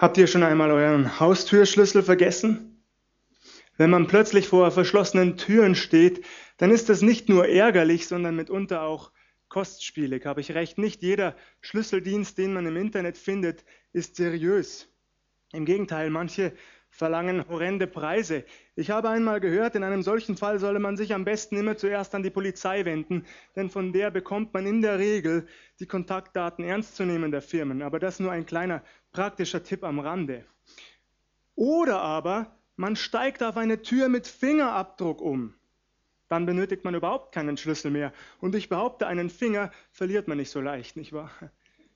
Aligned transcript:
Habt 0.00 0.16
ihr 0.16 0.26
schon 0.26 0.42
einmal 0.42 0.70
euren 0.70 1.20
Haustürschlüssel 1.20 2.02
vergessen? 2.02 2.82
Wenn 3.76 3.90
man 3.90 4.06
plötzlich 4.06 4.48
vor 4.48 4.70
verschlossenen 4.70 5.36
Türen 5.36 5.74
steht, 5.74 6.24
dann 6.56 6.70
ist 6.70 6.88
das 6.88 7.02
nicht 7.02 7.28
nur 7.28 7.46
ärgerlich, 7.46 8.08
sondern 8.08 8.34
mitunter 8.34 8.80
auch 8.80 9.12
kostspielig. 9.50 10.24
Habe 10.24 10.40
ich 10.40 10.54
recht, 10.54 10.78
nicht 10.78 11.02
jeder 11.02 11.36
Schlüsseldienst, 11.60 12.38
den 12.38 12.54
man 12.54 12.64
im 12.64 12.78
Internet 12.78 13.18
findet, 13.18 13.66
ist 13.92 14.16
seriös. 14.16 14.88
Im 15.52 15.66
Gegenteil, 15.66 16.08
manche 16.08 16.54
verlangen 16.88 17.46
horrende 17.48 17.86
Preise. 17.86 18.44
Ich 18.76 18.90
habe 18.90 19.10
einmal 19.10 19.40
gehört, 19.40 19.74
in 19.74 19.84
einem 19.84 20.02
solchen 20.02 20.36
Fall 20.36 20.58
solle 20.58 20.78
man 20.78 20.96
sich 20.96 21.14
am 21.14 21.24
besten 21.24 21.56
immer 21.56 21.76
zuerst 21.76 22.14
an 22.14 22.22
die 22.22 22.30
Polizei 22.30 22.84
wenden, 22.84 23.26
denn 23.54 23.70
von 23.70 23.92
der 23.92 24.10
bekommt 24.10 24.54
man 24.54 24.66
in 24.66 24.80
der 24.80 24.98
Regel 24.98 25.46
die 25.78 25.86
Kontaktdaten 25.86 26.64
ernstzunehmender 26.64 27.42
Firmen. 27.42 27.82
Aber 27.82 27.98
das 27.98 28.18
nur 28.18 28.32
ein 28.32 28.46
kleiner 28.46 28.82
praktischer 29.12 29.62
Tipp 29.62 29.84
am 29.84 29.98
Rande. 29.98 30.44
Oder 31.54 32.00
aber 32.00 32.56
man 32.76 32.96
steigt 32.96 33.42
auf 33.42 33.56
eine 33.56 33.82
Tür 33.82 34.08
mit 34.08 34.26
Fingerabdruck 34.26 35.20
um. 35.20 35.54
Dann 36.28 36.46
benötigt 36.46 36.84
man 36.84 36.94
überhaupt 36.94 37.34
keinen 37.34 37.56
Schlüssel 37.56 37.90
mehr. 37.90 38.12
Und 38.40 38.54
ich 38.54 38.68
behaupte, 38.68 39.06
einen 39.06 39.30
Finger 39.30 39.72
verliert 39.90 40.28
man 40.28 40.38
nicht 40.38 40.50
so 40.50 40.60
leicht, 40.60 40.96
nicht 40.96 41.12
wahr? 41.12 41.30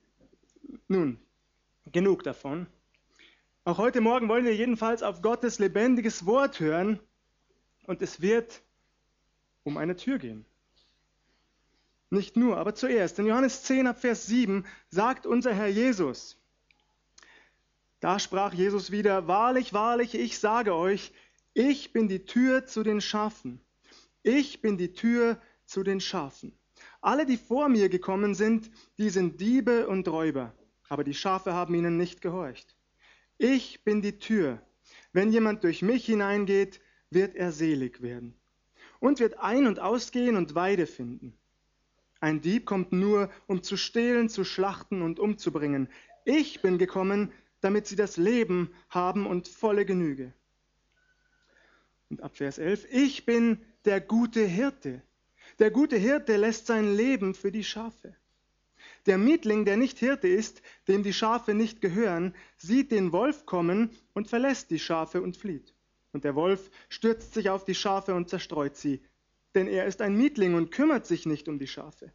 Nun, 0.87 1.19
genug 1.91 2.23
davon. 2.23 2.67
Auch 3.63 3.79
heute 3.79 4.01
Morgen 4.01 4.29
wollen 4.29 4.45
wir 4.45 4.55
jedenfalls 4.55 5.01
auf 5.01 5.21
Gottes 5.21 5.57
lebendiges 5.57 6.25
Wort 6.27 6.59
hören 6.59 6.99
und 7.87 8.01
es 8.01 8.21
wird 8.21 8.61
um 9.63 9.77
eine 9.77 9.95
Tür 9.95 10.19
gehen. 10.19 10.45
Nicht 12.11 12.37
nur, 12.37 12.57
aber 12.57 12.75
zuerst. 12.75 13.17
In 13.17 13.25
Johannes 13.25 13.63
10 13.63 13.87
ab 13.87 13.99
Vers 13.99 14.27
7 14.27 14.65
sagt 14.89 15.25
unser 15.25 15.53
Herr 15.53 15.67
Jesus, 15.67 16.37
da 17.99 18.19
sprach 18.19 18.53
Jesus 18.53 18.91
wieder, 18.91 19.27
wahrlich, 19.27 19.73
wahrlich, 19.73 20.15
ich 20.15 20.39
sage 20.39 20.75
euch, 20.75 21.11
ich 21.53 21.93
bin 21.93 22.07
die 22.07 22.25
Tür 22.25 22.65
zu 22.65 22.83
den 22.83 23.01
Schafen. 23.01 23.61
Ich 24.23 24.61
bin 24.61 24.77
die 24.77 24.93
Tür 24.93 25.39
zu 25.65 25.83
den 25.83 26.01
Schafen. 26.01 26.57
Alle, 27.01 27.25
die 27.25 27.37
vor 27.37 27.69
mir 27.69 27.89
gekommen 27.89 28.35
sind, 28.35 28.69
die 28.97 29.09
sind 29.09 29.39
Diebe 29.39 29.87
und 29.87 30.07
Räuber, 30.07 30.53
aber 30.89 31.03
die 31.03 31.13
Schafe 31.13 31.53
haben 31.53 31.75
ihnen 31.75 31.97
nicht 31.97 32.21
gehorcht. 32.21 32.75
Ich 33.37 33.83
bin 33.83 34.01
die 34.01 34.17
Tür. 34.17 34.61
Wenn 35.13 35.31
jemand 35.31 35.63
durch 35.63 35.81
mich 35.81 36.05
hineingeht, 36.05 36.81
wird 37.09 37.35
er 37.35 37.51
selig 37.51 38.01
werden 38.01 38.35
und 38.99 39.19
wird 39.19 39.39
ein- 39.39 39.67
und 39.67 39.79
ausgehen 39.79 40.35
und 40.35 40.55
Weide 40.55 40.87
finden. 40.87 41.37
Ein 42.19 42.41
Dieb 42.41 42.65
kommt 42.65 42.91
nur, 42.91 43.29
um 43.45 43.61
zu 43.61 43.77
stehlen, 43.77 44.29
zu 44.29 44.43
schlachten 44.43 45.01
und 45.01 45.19
umzubringen. 45.19 45.89
Ich 46.23 46.61
bin 46.61 46.77
gekommen, 46.77 47.31
damit 47.61 47.87
sie 47.87 47.95
das 47.95 48.17
Leben 48.17 48.73
haben 48.89 49.25
und 49.25 49.47
volle 49.47 49.85
Genüge. 49.85 50.33
Und 52.09 52.21
ab 52.21 52.37
Vers 52.37 52.57
11, 52.57 52.87
ich 52.91 53.25
bin 53.25 53.59
der 53.85 54.01
gute 54.01 54.45
Hirte. 54.45 55.01
Der 55.59 55.71
gute 55.71 55.97
Hirte 55.97 56.37
lässt 56.37 56.67
sein 56.67 56.95
Leben 56.95 57.33
für 57.33 57.51
die 57.51 57.63
Schafe. 57.63 58.15
Der 59.05 59.17
Mietling, 59.17 59.65
der 59.65 59.77
nicht 59.77 59.99
Hirte 59.99 60.27
ist, 60.27 60.61
dem 60.87 61.03
die 61.03 61.13
Schafe 61.13 61.53
nicht 61.53 61.81
gehören, 61.81 62.35
sieht 62.57 62.91
den 62.91 63.11
Wolf 63.11 63.45
kommen 63.45 63.91
und 64.13 64.27
verlässt 64.27 64.71
die 64.71 64.79
Schafe 64.79 65.21
und 65.21 65.37
flieht. 65.37 65.73
Und 66.11 66.23
der 66.23 66.35
Wolf 66.35 66.71
stürzt 66.89 67.33
sich 67.33 67.49
auf 67.49 67.65
die 67.65 67.75
Schafe 67.75 68.15
und 68.15 68.29
zerstreut 68.29 68.75
sie, 68.75 69.01
denn 69.53 69.67
er 69.67 69.85
ist 69.85 70.01
ein 70.01 70.15
Mietling 70.15 70.55
und 70.55 70.71
kümmert 70.71 71.05
sich 71.05 71.25
nicht 71.25 71.47
um 71.47 71.59
die 71.59 71.67
Schafe. 71.67 72.11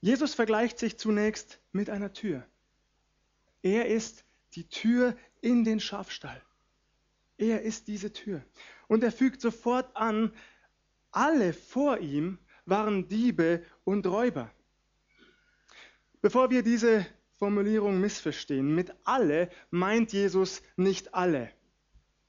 Jesus 0.00 0.34
vergleicht 0.34 0.78
sich 0.78 0.98
zunächst 0.98 1.60
mit 1.72 1.90
einer 1.90 2.12
Tür. 2.12 2.46
Er 3.62 3.86
ist 3.86 4.24
die 4.54 4.68
Tür 4.68 5.16
in 5.40 5.64
den 5.64 5.80
Schafstall. 5.80 6.40
Er 7.36 7.62
ist 7.62 7.88
diese 7.88 8.12
Tür. 8.12 8.42
Und 8.88 9.04
er 9.04 9.12
fügt 9.12 9.40
sofort 9.40 9.94
an, 9.96 10.32
alle 11.10 11.52
vor 11.52 11.98
ihm 11.98 12.38
waren 12.64 13.08
Diebe 13.08 13.64
und 13.84 14.06
Räuber. 14.06 14.50
Bevor 16.22 16.50
wir 16.50 16.62
diese 16.62 17.06
Formulierung 17.38 18.00
missverstehen, 18.00 18.74
mit 18.74 18.92
alle 19.04 19.50
meint 19.70 20.12
Jesus 20.12 20.62
nicht 20.76 21.14
alle. 21.14 21.50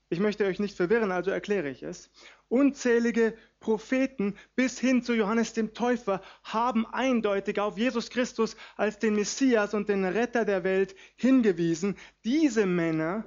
Ich 0.09 0.19
möchte 0.19 0.45
euch 0.45 0.59
nicht 0.59 0.75
verwirren, 0.75 1.11
also 1.11 1.31
erkläre 1.31 1.69
ich 1.69 1.83
es. 1.83 2.09
Unzählige 2.47 3.37
Propheten 3.61 4.35
bis 4.55 4.79
hin 4.79 5.03
zu 5.03 5.13
Johannes 5.13 5.53
dem 5.53 5.73
Täufer 5.73 6.21
haben 6.43 6.85
eindeutig 6.85 7.59
auf 7.59 7.77
Jesus 7.77 8.09
Christus 8.09 8.57
als 8.75 8.99
den 8.99 9.15
Messias 9.15 9.73
und 9.73 9.87
den 9.87 10.03
Retter 10.03 10.43
der 10.43 10.65
Welt 10.65 10.95
hingewiesen. 11.15 11.95
Diese 12.25 12.65
Männer 12.65 13.23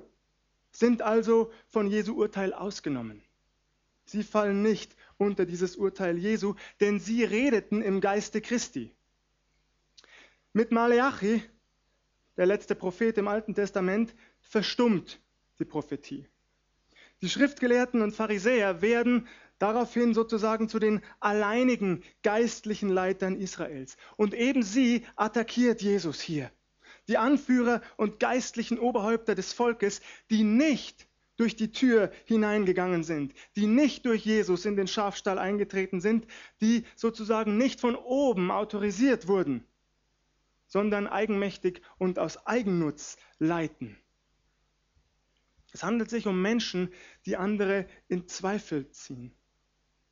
sind 0.72 1.00
also 1.00 1.50
von 1.68 1.86
Jesu 1.86 2.14
Urteil 2.14 2.52
ausgenommen. 2.52 3.22
Sie 4.04 4.22
fallen 4.22 4.60
nicht 4.60 4.94
unter 5.16 5.46
dieses 5.46 5.76
Urteil 5.76 6.18
Jesu, 6.18 6.54
denn 6.80 7.00
sie 7.00 7.24
redeten 7.24 7.80
im 7.80 8.00
Geiste 8.00 8.40
Christi. 8.42 8.94
Mit 10.52 10.72
Maleachi, 10.72 11.42
der 12.36 12.46
letzte 12.46 12.74
Prophet 12.74 13.16
im 13.18 13.28
Alten 13.28 13.54
Testament, 13.54 14.14
verstummt 14.40 15.20
die 15.58 15.64
Prophetie. 15.64 16.26
Die 17.24 17.30
Schriftgelehrten 17.30 18.02
und 18.02 18.12
Pharisäer 18.12 18.82
werden 18.82 19.26
daraufhin 19.58 20.12
sozusagen 20.12 20.68
zu 20.68 20.78
den 20.78 21.00
alleinigen 21.20 22.02
geistlichen 22.22 22.90
Leitern 22.90 23.34
Israels. 23.34 23.96
Und 24.18 24.34
eben 24.34 24.62
sie 24.62 25.06
attackiert 25.16 25.80
Jesus 25.80 26.20
hier. 26.20 26.50
Die 27.08 27.16
Anführer 27.16 27.80
und 27.96 28.20
geistlichen 28.20 28.78
Oberhäupter 28.78 29.34
des 29.34 29.54
Volkes, 29.54 30.02
die 30.28 30.44
nicht 30.44 31.08
durch 31.38 31.56
die 31.56 31.72
Tür 31.72 32.12
hineingegangen 32.26 33.04
sind, 33.04 33.32
die 33.56 33.68
nicht 33.68 34.04
durch 34.04 34.26
Jesus 34.26 34.66
in 34.66 34.76
den 34.76 34.86
Schafstall 34.86 35.38
eingetreten 35.38 36.02
sind, 36.02 36.26
die 36.60 36.84
sozusagen 36.94 37.56
nicht 37.56 37.80
von 37.80 37.96
oben 37.96 38.50
autorisiert 38.50 39.28
wurden, 39.28 39.64
sondern 40.66 41.06
eigenmächtig 41.06 41.80
und 41.96 42.18
aus 42.18 42.46
Eigennutz 42.46 43.16
leiten. 43.38 43.96
Es 45.74 45.82
handelt 45.82 46.08
sich 46.08 46.28
um 46.28 46.40
Menschen, 46.40 46.92
die 47.26 47.36
andere 47.36 47.86
in 48.06 48.28
Zweifel 48.28 48.88
ziehen, 48.92 49.34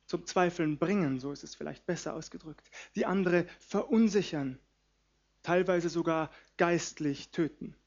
zum 0.07 0.25
Zweifeln 0.25 0.77
bringen, 0.77 1.21
so 1.21 1.31
ist 1.31 1.45
es 1.45 1.55
vielleicht 1.55 1.85
besser 1.85 2.15
ausgedrückt, 2.15 2.69
die 2.97 3.05
andere 3.05 3.47
verunsichern, 3.59 4.59
teilweise 5.41 5.87
sogar 5.87 6.31
geistlich 6.57 7.29
töten. 7.29 7.77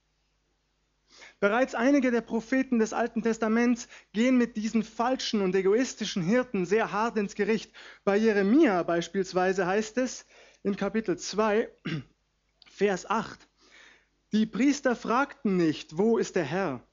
Bereits 1.39 1.75
einige 1.75 2.11
der 2.11 2.23
Propheten 2.23 2.79
des 2.79 2.95
Alten 2.95 3.23
Testaments 3.23 3.89
gehen 4.15 4.39
mit 4.39 4.57
diesen 4.57 4.83
falschen 4.83 5.43
und 5.43 5.55
egoistischen 5.55 6.23
Hirten 6.23 6.65
sehr 6.65 6.93
hart 6.93 7.19
ins 7.19 7.35
Gericht. 7.35 7.73
Bei 8.05 8.17
Jeremia 8.17 8.85
beispielsweise 8.85 9.67
heißt 9.67 9.99
es 9.99 10.25
in 10.63 10.77
Kapitel 10.77 11.19
2, 11.19 11.69
Vers 12.71 13.05
8, 13.05 13.47
die 14.33 14.47
Priester 14.47 14.97
fragten 14.97 15.59
nicht, 15.59 15.99
wo 15.99 16.17
ist 16.17 16.37
der 16.37 16.45
Herr? 16.45 16.86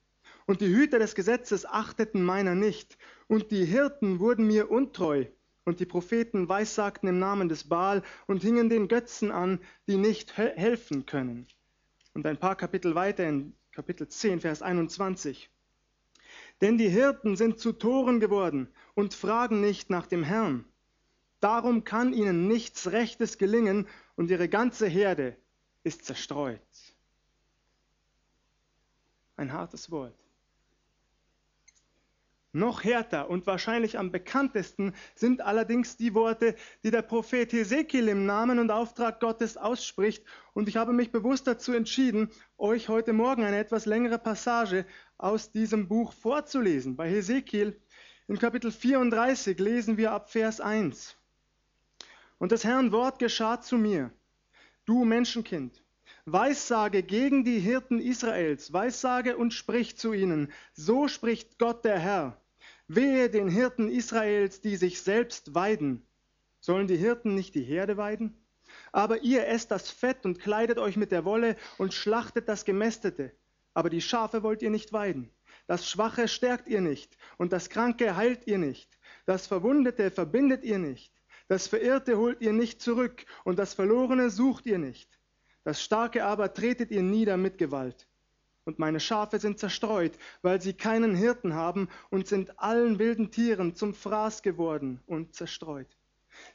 Und 0.45 0.61
die 0.61 0.73
Hüter 0.73 0.99
des 0.99 1.15
Gesetzes 1.15 1.65
achteten 1.65 2.23
meiner 2.23 2.55
nicht. 2.55 2.97
Und 3.27 3.51
die 3.51 3.65
Hirten 3.65 4.19
wurden 4.19 4.47
mir 4.47 4.69
untreu. 4.69 5.25
Und 5.65 5.79
die 5.79 5.85
Propheten 5.85 6.49
weissagten 6.49 7.07
im 7.07 7.19
Namen 7.19 7.47
des 7.47 7.69
Baal 7.69 8.03
und 8.27 8.41
hingen 8.41 8.69
den 8.69 8.89
Götzen 8.89 9.31
an, 9.31 9.59
die 9.87 9.95
nicht 9.95 10.35
helfen 10.35 11.05
können. 11.05 11.47
Und 12.13 12.25
ein 12.27 12.37
paar 12.37 12.55
Kapitel 12.55 12.95
weiter 12.95 13.27
in 13.27 13.55
Kapitel 13.71 14.07
10, 14.07 14.41
Vers 14.41 14.61
21. 14.61 15.49
Denn 16.61 16.77
die 16.77 16.89
Hirten 16.89 17.35
sind 17.35 17.59
zu 17.59 17.71
Toren 17.71 18.19
geworden 18.19 18.67
und 18.93 19.13
fragen 19.13 19.61
nicht 19.61 19.89
nach 19.89 20.07
dem 20.07 20.23
Herrn. 20.23 20.65
Darum 21.39 21.83
kann 21.83 22.13
ihnen 22.13 22.47
nichts 22.47 22.91
Rechtes 22.91 23.37
gelingen 23.37 23.87
und 24.15 24.29
ihre 24.29 24.47
ganze 24.47 24.87
Herde 24.87 25.35
ist 25.83 26.05
zerstreut. 26.05 26.61
Ein 29.35 29.51
hartes 29.51 29.91
Wort. 29.91 30.15
Noch 32.55 32.83
härter 32.83 33.31
und 33.31 33.47
wahrscheinlich 33.47 33.97
am 33.97 34.11
bekanntesten 34.11 34.93
sind 35.15 35.41
allerdings 35.41 35.97
die 35.97 36.13
Worte, 36.13 36.53
die 36.83 36.91
der 36.91 37.01
Prophet 37.01 37.51
Hesekiel 37.51 38.07
im 38.07 38.27
Namen 38.27 38.59
und 38.59 38.69
Auftrag 38.69 39.19
Gottes 39.19 39.57
ausspricht. 39.57 40.23
Und 40.53 40.69
ich 40.69 40.77
habe 40.77 40.93
mich 40.93 41.11
bewusst 41.11 41.47
dazu 41.47 41.73
entschieden, 41.73 42.29
euch 42.59 42.89
heute 42.89 43.11
Morgen 43.11 43.43
eine 43.43 43.57
etwas 43.57 43.87
längere 43.87 44.19
Passage 44.19 44.85
aus 45.17 45.49
diesem 45.49 45.87
Buch 45.87 46.13
vorzulesen. 46.13 46.95
Bei 46.95 47.09
Hesekiel 47.09 47.81
in 48.27 48.37
Kapitel 48.37 48.71
34 48.71 49.57
lesen 49.57 49.97
wir 49.97 50.11
ab 50.11 50.29
Vers 50.29 50.61
1. 50.61 51.17
Und 52.37 52.51
das 52.51 52.63
Herrn 52.63 52.91
Wort 52.91 53.17
geschah 53.17 53.61
zu 53.61 53.79
mir, 53.79 54.11
du 54.85 55.05
Menschenkind, 55.05 55.83
Weissage 56.25 57.01
gegen 57.01 57.43
die 57.43 57.59
Hirten 57.59 57.99
Israels, 57.99 58.71
Weissage 58.73 59.37
und 59.37 59.55
sprich 59.55 59.97
zu 59.97 60.13
ihnen, 60.13 60.51
so 60.73 61.07
spricht 61.07 61.57
Gott 61.57 61.83
der 61.83 61.97
Herr. 61.97 62.42
Wehe 62.87 63.29
den 63.29 63.47
Hirten 63.47 63.89
Israels, 63.89 64.59
die 64.59 64.75
sich 64.75 65.01
selbst 65.01 65.55
weiden. 65.55 66.05
Sollen 66.59 66.87
die 66.87 66.97
Hirten 66.97 67.33
nicht 67.33 67.55
die 67.55 67.63
Herde 67.63 67.97
weiden? 67.97 68.37
Aber 68.91 69.21
ihr 69.23 69.47
esst 69.47 69.71
das 69.71 69.89
Fett 69.89 70.25
und 70.25 70.39
kleidet 70.39 70.77
euch 70.77 70.97
mit 70.97 71.11
der 71.11 71.25
Wolle 71.25 71.55
und 71.77 71.93
schlachtet 71.93 72.49
das 72.49 72.65
Gemästete. 72.65 73.31
Aber 73.73 73.89
die 73.89 74.01
Schafe 74.01 74.43
wollt 74.43 74.61
ihr 74.61 74.69
nicht 74.69 74.93
weiden. 74.93 75.29
Das 75.65 75.89
Schwache 75.89 76.27
stärkt 76.27 76.67
ihr 76.67 76.81
nicht 76.81 77.17
und 77.37 77.53
das 77.53 77.69
Kranke 77.69 78.15
heilt 78.15 78.47
ihr 78.47 78.57
nicht. 78.57 78.99
Das 79.25 79.47
Verwundete 79.47 80.11
verbindet 80.11 80.63
ihr 80.63 80.77
nicht. 80.77 81.13
Das 81.47 81.67
Verirrte 81.67 82.17
holt 82.17 82.41
ihr 82.41 82.53
nicht 82.53 82.81
zurück 82.81 83.25
und 83.43 83.59
das 83.59 83.73
Verlorene 83.73 84.29
sucht 84.29 84.65
ihr 84.65 84.77
nicht. 84.77 85.19
Das 85.63 85.81
Starke 85.81 86.25
aber 86.25 86.53
tretet 86.53 86.91
ihr 86.91 87.03
nieder 87.03 87.37
mit 87.37 87.57
Gewalt. 87.57 88.07
Und 88.65 88.79
meine 88.79 88.99
Schafe 88.99 89.39
sind 89.39 89.59
zerstreut, 89.59 90.17
weil 90.41 90.61
sie 90.61 90.73
keinen 90.73 91.15
Hirten 91.15 91.53
haben 91.53 91.89
und 92.09 92.27
sind 92.27 92.59
allen 92.59 92.97
wilden 92.99 93.29
Tieren 93.31 93.75
zum 93.75 93.93
Fraß 93.93 94.41
geworden 94.41 95.01
und 95.05 95.35
zerstreut. 95.35 95.97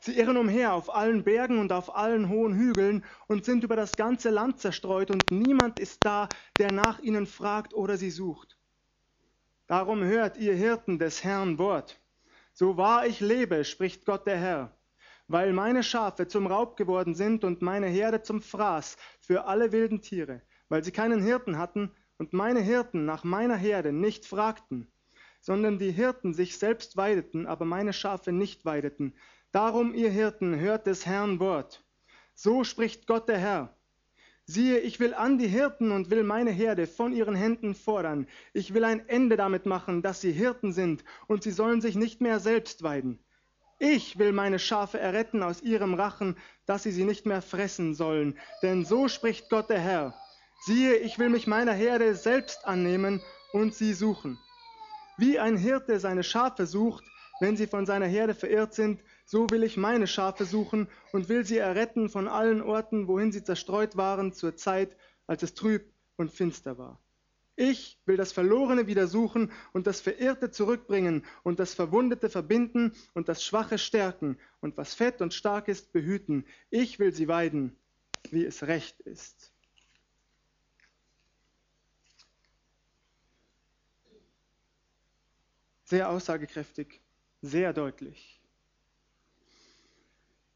Sie 0.01 0.19
irren 0.19 0.37
umher 0.37 0.73
auf 0.73 0.93
allen 0.93 1.23
Bergen 1.23 1.59
und 1.59 1.73
auf 1.73 1.95
allen 1.95 2.29
hohen 2.29 2.55
Hügeln 2.55 3.05
und 3.29 3.45
sind 3.45 3.63
über 3.63 3.77
das 3.77 3.97
ganze 3.97 4.31
Land 4.31 4.59
zerstreut 4.59 5.11
und 5.11 5.31
niemand 5.31 5.79
ist 5.79 6.05
da, 6.05 6.31
der 6.59 6.73
nach 6.73 6.99
ihnen 6.99 7.27
fragt 7.27 7.75
oder 7.75 7.97
sie 7.97 8.11
sucht. 8.11 8.59
Darum 9.67 10.03
hört 10.03 10.37
ihr 10.39 10.55
Hirten 10.55 10.99
des 10.99 11.23
Herrn 11.23 11.59
Wort. 11.59 12.01
So 12.53 12.77
wahr 12.77 13.07
ich 13.07 13.21
lebe, 13.21 13.65
spricht 13.65 14.05
Gott 14.05 14.27
der 14.27 14.39
Herr, 14.39 14.79
weil 15.29 15.53
meine 15.53 15.83
Schafe 15.85 16.27
zum 16.27 16.47
Raub 16.47 16.77
geworden 16.77 17.15
sind 17.15 17.45
und 17.45 17.63
meine 17.63 17.87
Herde 17.87 18.23
zum 18.23 18.41
Fraß 18.43 18.97
für 19.21 19.45
alle 19.45 19.71
wilden 19.71 20.01
Tiere, 20.01 20.43
weil 20.69 20.85
sie 20.85 20.93
keinen 20.93 21.23
Hirten 21.23 21.59
hatten 21.59 21.91
und 22.19 22.33
meine 22.33 22.61
Hirten 22.61 23.05
nach 23.05 23.25
meiner 23.25 23.57
Herde 23.57 23.93
nicht 23.93 24.27
fragten, 24.27 24.87
sondern 25.41 25.79
die 25.79 25.93
Hirten 25.93 26.35
sich 26.35 26.59
selbst 26.59 26.97
weideten, 26.97 27.47
aber 27.47 27.65
meine 27.65 27.93
Schafe 27.93 28.33
nicht 28.33 28.65
weideten. 28.65 29.15
Darum, 29.53 29.95
ihr 29.95 30.11
Hirten, 30.11 30.59
hört 30.59 30.87
des 30.87 31.07
Herrn 31.07 31.41
Wort. 31.41 31.85
So 32.35 32.65
spricht 32.65 33.07
Gott 33.07 33.29
der 33.29 33.39
Herr. 33.39 33.75
Siehe, 34.45 34.79
ich 34.79 34.99
will 34.99 35.13
an 35.13 35.39
die 35.39 35.47
Hirten 35.47 35.93
und 35.93 36.11
will 36.11 36.23
meine 36.23 36.51
Herde 36.51 36.87
von 36.87 37.13
ihren 37.13 37.35
Händen 37.35 37.75
fordern. 37.75 38.27
Ich 38.55 38.73
will 38.73 38.85
ein 38.85 39.07
Ende 39.09 39.37
damit 39.37 39.67
machen, 39.67 40.01
dass 40.01 40.23
sie 40.23 40.33
Hirten 40.33 40.73
sind 40.73 41.05
und 41.27 41.43
sie 41.43 41.51
sollen 41.51 41.83
sich 41.83 41.97
nicht 41.97 42.23
mehr 42.23 42.41
selbst 42.41 42.83
weiden. 42.83 43.19
Ich 43.79 44.19
will 44.19 44.33
meine 44.33 44.59
Schafe 44.59 44.99
erretten 44.99 45.43
aus 45.43 45.63
ihrem 45.63 45.95
Rachen, 45.95 46.37
dass 46.67 46.83
sie 46.83 46.91
sie 46.91 47.05
nicht 47.05 47.27
mehr 47.27 47.43
fressen 47.43 47.95
sollen. 47.95 48.39
Denn 48.63 48.85
so 48.85 49.09
spricht 49.09 49.51
Gott 49.51 49.71
der 49.71 49.81
Herr. 49.81 50.15
Siehe, 50.61 50.97
ich 50.97 51.19
will 51.19 51.29
mich 51.29 51.47
meiner 51.47 51.73
Herde 51.73 52.15
selbst 52.15 52.67
annehmen 52.67 53.23
und 53.53 53.75
sie 53.75 53.95
suchen. 53.95 54.39
Wie 55.17 55.39
ein 55.39 55.57
Hirte 55.57 56.01
seine 56.01 56.25
Schafe 56.25 56.67
sucht, 56.67 57.05
wenn 57.41 57.57
sie 57.57 57.67
von 57.67 57.87
seiner 57.87 58.07
Herde 58.07 58.35
verirrt 58.35 58.75
sind, 58.75 59.01
so 59.25 59.47
will 59.51 59.63
ich 59.63 59.77
meine 59.77 60.07
Schafe 60.07 60.45
suchen 60.45 60.89
und 61.13 61.29
will 61.29 61.45
sie 61.45 61.59
erretten 61.59 62.09
von 62.09 62.27
allen 62.27 62.61
Orten, 62.61 63.07
wohin 63.07 63.31
sie 63.31 63.45
zerstreut 63.45 63.97
waren, 63.97 64.33
zur 64.33 64.57
Zeit, 64.57 64.97
als 65.27 65.43
es 65.43 65.55
trüb 65.55 65.93
und 66.17 66.33
finster 66.33 66.77
war. 66.79 67.01
Ich 67.55 68.01
will 68.07 68.17
das 68.17 68.33
Verlorene 68.33 68.87
wieder 68.87 69.07
suchen 69.07 69.51
und 69.73 69.87
das 69.87 70.01
Verirrte 70.01 70.51
zurückbringen 70.51 71.25
und 71.43 71.59
das 71.59 71.75
Verwundete 71.75 72.31
verbinden 72.31 72.93
und 73.15 73.29
das 73.29 73.45
Schwache 73.45 73.79
stärken 73.79 74.39
und 74.61 74.77
was 74.77 74.95
fett 74.95 75.21
und 75.21 75.35
stark 75.35 75.69
ist 75.69 75.93
behüten. 75.93 76.47
Ich 76.71 76.99
will 76.99 77.13
sie 77.13 77.29
weiden, 77.29 77.77
wie 78.31 78.45
es 78.45 78.65
recht 78.65 79.01
ist. 79.01 79.53
Sehr 85.89 86.11
aussagekräftig, 86.11 87.01
sehr 87.41 87.73
deutlich. 87.73 88.43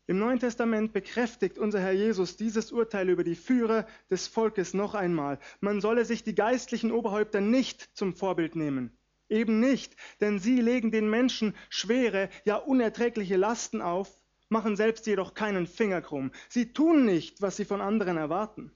Im 0.07 0.19
Neuen 0.19 0.39
Testament 0.39 0.93
bekräftigt 0.93 1.57
unser 1.57 1.81
Herr 1.81 1.93
Jesus 1.93 2.37
dieses 2.37 2.71
Urteil 2.71 3.09
über 3.09 3.25
die 3.25 3.35
Führer 3.35 3.87
des 4.11 4.27
Volkes 4.27 4.75
noch 4.75 4.95
einmal. 4.95 5.39
Man 5.61 5.81
solle 5.81 6.05
sich 6.05 6.23
die 6.23 6.35
geistlichen 6.35 6.93
Oberhäupter 6.93 7.41
nicht 7.41 7.97
zum 7.97 8.13
Vorbild 8.13 8.57
nehmen. 8.57 8.95
Eben 9.31 9.59
nicht, 9.59 9.97
denn 10.21 10.39
sie 10.39 10.61
legen 10.61 10.91
den 10.91 11.09
Menschen 11.09 11.55
schwere, 11.71 12.29
ja 12.45 12.57
unerträgliche 12.57 13.39
Lasten 13.39 13.81
auf, 13.81 14.21
machen 14.51 14.77
selbst 14.77 15.07
jedoch 15.07 15.33
keinen 15.33 15.67
Finger 15.67 16.03
krumm. 16.03 16.31
Sie 16.51 16.75
tun 16.75 17.07
nicht, 17.07 17.41
was 17.41 17.57
sie 17.57 17.65
von 17.65 17.81
anderen 17.81 18.19
erwarten. 18.19 18.71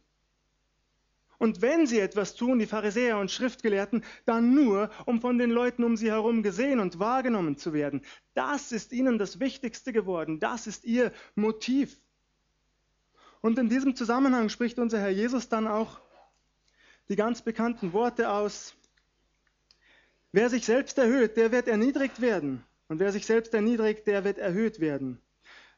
Und 1.39 1.61
wenn 1.61 1.87
sie 1.87 2.01
etwas 2.01 2.35
tun, 2.35 2.59
die 2.59 2.67
Pharisäer 2.67 3.19
und 3.19 3.31
Schriftgelehrten, 3.31 4.05
dann 4.25 4.55
nur, 4.55 4.91
um 5.05 5.21
von 5.21 5.39
den 5.39 5.51
Leuten 5.51 5.85
um 5.85 5.97
sie 5.97 6.11
herum 6.11 6.43
gesehen 6.43 6.81
und 6.81 6.99
wahrgenommen 6.99 7.57
zu 7.57 7.73
werden. 7.73 8.03
Das 8.35 8.73
ist 8.73 8.93
ihnen 8.93 9.19
das 9.19 9.41
Wichtigste 9.41 9.93
geworden. 9.93 10.41
Das 10.41 10.67
ist 10.67 10.85
ihr 10.85 11.13
Motiv. 11.35 12.01
Und 13.41 13.59
in 13.59 13.69
diesem 13.69 13.95
Zusammenhang 13.95 14.49
spricht 14.49 14.79
unser 14.79 14.99
Herr 14.99 15.11
Jesus 15.11 15.49
dann 15.49 15.67
auch 15.67 16.01
die 17.09 17.17
ganz 17.17 17.43
bekannten 17.43 17.93
Worte 17.93 18.31
aus. 18.31 18.75
Wer 20.33 20.51
sich 20.51 20.67
selbst 20.67 20.99
erhöht, 20.99 21.37
der 21.37 21.53
wird 21.53 21.69
erniedrigt 21.69 22.21
werden. 22.21 22.65
Und 22.89 22.99
wer 22.99 23.13
sich 23.13 23.27
selbst 23.27 23.55
erniedrigt, 23.55 24.07
der 24.07 24.25
wird 24.25 24.39
erhöht 24.39 24.81
werden. 24.81 25.21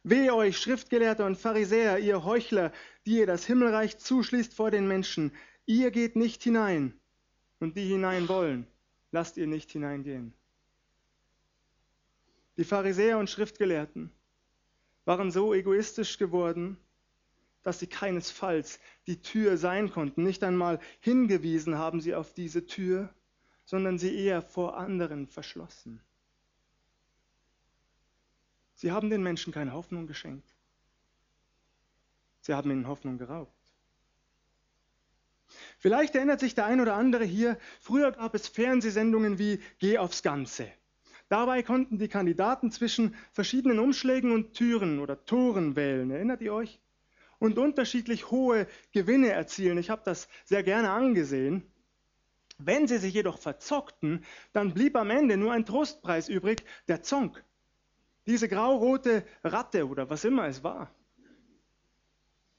Wehe 0.08 0.34
euch, 0.34 0.56
Schriftgelehrte 0.58 1.24
und 1.24 1.36
Pharisäer, 1.36 1.98
ihr 1.98 2.24
Heuchler, 2.24 2.72
die 3.04 3.18
ihr 3.18 3.26
das 3.26 3.44
Himmelreich 3.44 3.98
zuschließt 3.98 4.54
vor 4.54 4.70
den 4.70 4.88
Menschen. 4.88 5.32
Ihr 5.66 5.90
geht 5.90 6.16
nicht 6.16 6.42
hinein, 6.42 6.98
und 7.60 7.76
die 7.76 7.84
hinein 7.84 8.28
wollen, 8.28 8.66
lasst 9.12 9.36
ihr 9.36 9.46
nicht 9.46 9.70
hineingehen. 9.70 10.32
Die 12.56 12.64
Pharisäer 12.64 13.18
und 13.18 13.28
Schriftgelehrten 13.28 14.10
waren 15.04 15.30
so 15.30 15.52
egoistisch 15.52 16.16
geworden, 16.16 16.78
dass 17.62 17.78
sie 17.80 17.86
keinesfalls 17.86 18.80
die 19.06 19.20
Tür 19.20 19.58
sein 19.58 19.90
konnten. 19.90 20.22
Nicht 20.22 20.42
einmal 20.42 20.80
hingewiesen 21.00 21.76
haben 21.76 22.00
sie 22.00 22.14
auf 22.14 22.32
diese 22.32 22.66
Tür, 22.66 23.12
sondern 23.66 23.98
sie 23.98 24.16
eher 24.16 24.40
vor 24.40 24.78
anderen 24.78 25.26
verschlossen. 25.26 26.00
Sie 28.78 28.92
haben 28.92 29.10
den 29.10 29.24
Menschen 29.24 29.52
keine 29.52 29.72
Hoffnung 29.72 30.06
geschenkt. 30.06 30.54
Sie 32.42 32.54
haben 32.54 32.70
ihnen 32.70 32.86
Hoffnung 32.86 33.18
geraubt. 33.18 33.52
Vielleicht 35.78 36.14
erinnert 36.14 36.38
sich 36.38 36.54
der 36.54 36.66
ein 36.66 36.80
oder 36.80 36.94
andere 36.94 37.24
hier, 37.24 37.58
früher 37.80 38.12
gab 38.12 38.36
es 38.36 38.46
Fernsehsendungen 38.46 39.36
wie 39.40 39.60
Geh 39.80 39.98
aufs 39.98 40.22
Ganze. 40.22 40.70
Dabei 41.28 41.64
konnten 41.64 41.98
die 41.98 42.06
Kandidaten 42.06 42.70
zwischen 42.70 43.16
verschiedenen 43.32 43.80
Umschlägen 43.80 44.30
und 44.30 44.54
Türen 44.54 45.00
oder 45.00 45.24
Toren 45.24 45.74
wählen. 45.74 46.12
Erinnert 46.12 46.40
ihr 46.40 46.54
euch? 46.54 46.80
Und 47.40 47.58
unterschiedlich 47.58 48.30
hohe 48.30 48.68
Gewinne 48.92 49.32
erzielen. 49.32 49.78
Ich 49.78 49.90
habe 49.90 50.02
das 50.04 50.28
sehr 50.44 50.62
gerne 50.62 50.90
angesehen. 50.90 51.64
Wenn 52.58 52.86
sie 52.86 52.98
sich 52.98 53.14
jedoch 53.14 53.38
verzockten, 53.38 54.24
dann 54.52 54.72
blieb 54.72 54.94
am 54.94 55.10
Ende 55.10 55.36
nur 55.36 55.52
ein 55.52 55.66
Trostpreis 55.66 56.28
übrig, 56.28 56.62
der 56.86 57.02
Zonk 57.02 57.44
diese 58.28 58.46
graurote 58.46 59.26
Ratte 59.42 59.88
oder 59.88 60.08
was 60.10 60.24
immer 60.24 60.46
es 60.46 60.62
war. 60.62 60.94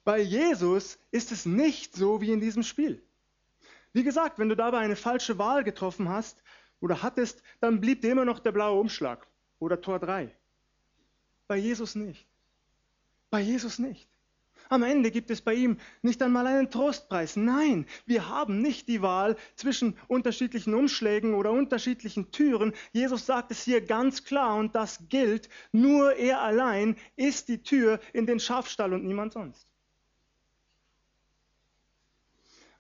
Bei 0.03 0.19
Jesus 0.19 0.97
ist 1.11 1.31
es 1.31 1.45
nicht 1.45 1.95
so 1.95 2.19
wie 2.21 2.31
in 2.31 2.41
diesem 2.41 2.63
Spiel. 2.63 3.03
Wie 3.93 4.03
gesagt, 4.03 4.39
wenn 4.39 4.49
du 4.49 4.55
dabei 4.55 4.79
eine 4.79 4.95
falsche 4.95 5.37
Wahl 5.37 5.63
getroffen 5.63 6.09
hast 6.09 6.43
oder 6.79 7.03
hattest, 7.03 7.43
dann 7.59 7.79
blieb 7.79 8.01
dir 8.01 8.11
immer 8.11 8.25
noch 8.25 8.39
der 8.39 8.51
blaue 8.51 8.79
Umschlag 8.79 9.27
oder 9.59 9.79
Tor 9.79 9.99
3. 9.99 10.35
Bei 11.47 11.57
Jesus 11.57 11.93
nicht. 11.93 12.27
Bei 13.29 13.39
Jesus 13.39 13.77
nicht. 13.77 14.09
Am 14.71 14.83
Ende 14.83 15.09
gibt 15.09 15.31
es 15.31 15.41
bei 15.41 15.55
ihm 15.55 15.77
nicht 16.03 16.21
einmal 16.21 16.45
einen 16.45 16.69
Trostpreis. 16.69 17.35
Nein, 17.35 17.87
wir 18.05 18.29
haben 18.29 18.61
nicht 18.61 18.87
die 18.87 19.01
Wahl 19.01 19.35
zwischen 19.55 19.97
unterschiedlichen 20.07 20.75
Umschlägen 20.75 21.33
oder 21.33 21.51
unterschiedlichen 21.51 22.31
Türen. 22.31 22.73
Jesus 22.91 23.25
sagt 23.25 23.49
es 23.49 23.63
hier 23.63 23.81
ganz 23.81 24.23
klar 24.23 24.55
und 24.55 24.75
das 24.75 25.09
gilt. 25.09 25.49
Nur 25.71 26.15
er 26.15 26.41
allein 26.41 26.97
ist 27.15 27.47
die 27.47 27.63
Tür 27.63 27.99
in 28.13 28.27
den 28.27 28.39
Schafstall 28.39 28.93
und 28.93 29.03
niemand 29.03 29.33
sonst. 29.33 29.67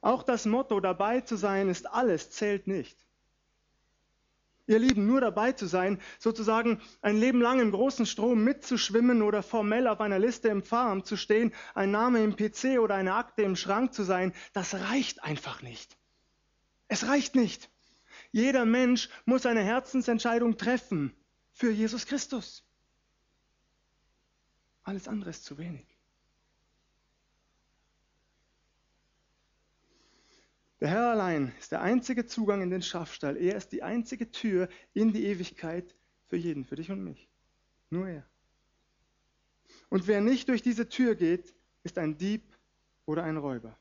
Auch 0.01 0.21
das 0.21 0.45
Motto 0.45 0.79
dabei 0.79 1.21
zu 1.21 1.37
sein 1.37 1.69
ist 1.69 1.89
alles, 1.89 2.29
zählt 2.29 2.67
nicht 2.67 3.08
ihr 4.69 4.79
Lieben, 4.79 5.07
nur 5.07 5.19
dabei 5.19 5.51
zu 5.51 5.65
sein, 5.65 5.99
sozusagen 6.19 6.79
ein 7.01 7.17
Leben 7.17 7.41
lang 7.41 7.59
im 7.59 7.71
großen 7.71 8.05
Strom 8.05 8.43
mitzuschwimmen 8.43 9.23
oder 9.23 9.41
formell 9.41 9.87
auf 9.87 9.99
einer 9.99 10.19
Liste 10.19 10.49
im 10.49 10.61
Pfarramt 10.61 11.07
zu 11.07 11.17
stehen, 11.17 11.53
ein 11.73 11.91
Name 11.91 12.23
im 12.23 12.35
PC 12.35 12.79
oder 12.79 12.95
eine 12.95 13.15
Akte 13.15 13.41
im 13.41 13.55
Schrank 13.55 13.93
zu 13.93 14.03
sein, 14.03 14.33
das 14.53 14.75
reicht 14.75 15.23
einfach 15.23 15.61
nicht. 15.63 15.97
Es 16.87 17.07
reicht 17.07 17.35
nicht. 17.35 17.69
Jeder 18.31 18.65
Mensch 18.65 19.09
muss 19.25 19.45
eine 19.45 19.63
Herzensentscheidung 19.63 20.57
treffen 20.57 21.15
für 21.51 21.71
Jesus 21.71 22.05
Christus. 22.05 22.63
Alles 24.83 25.07
andere 25.07 25.31
ist 25.31 25.45
zu 25.45 25.57
wenig. 25.57 25.88
Der 30.81 30.89
Herr 30.89 31.11
allein 31.11 31.53
ist 31.59 31.73
der 31.73 31.81
einzige 31.81 32.25
Zugang 32.25 32.61
in 32.61 32.69
den 32.69 32.81
Schafstall. 32.81 33.35
Er 33.35 33.55
ist 33.55 33.71
die 33.73 33.83
einzige 33.83 34.31
Tür 34.31 34.69
in 34.93 35.11
die 35.11 35.25
Ewigkeit 35.25 35.93
für 36.27 36.37
jeden, 36.37 36.63
für 36.63 36.77
dich 36.77 36.89
und 36.89 37.03
mich. 37.03 37.27
Nur 37.89 38.07
er. 38.07 38.25
Und 39.89 40.07
wer 40.07 40.21
nicht 40.21 40.47
durch 40.47 40.61
diese 40.61 40.87
Tür 40.87 41.15
geht, 41.15 41.53
ist 41.83 41.97
ein 41.97 42.17
Dieb 42.17 42.43
oder 43.05 43.23
ein 43.23 43.37
Räuber. 43.37 43.77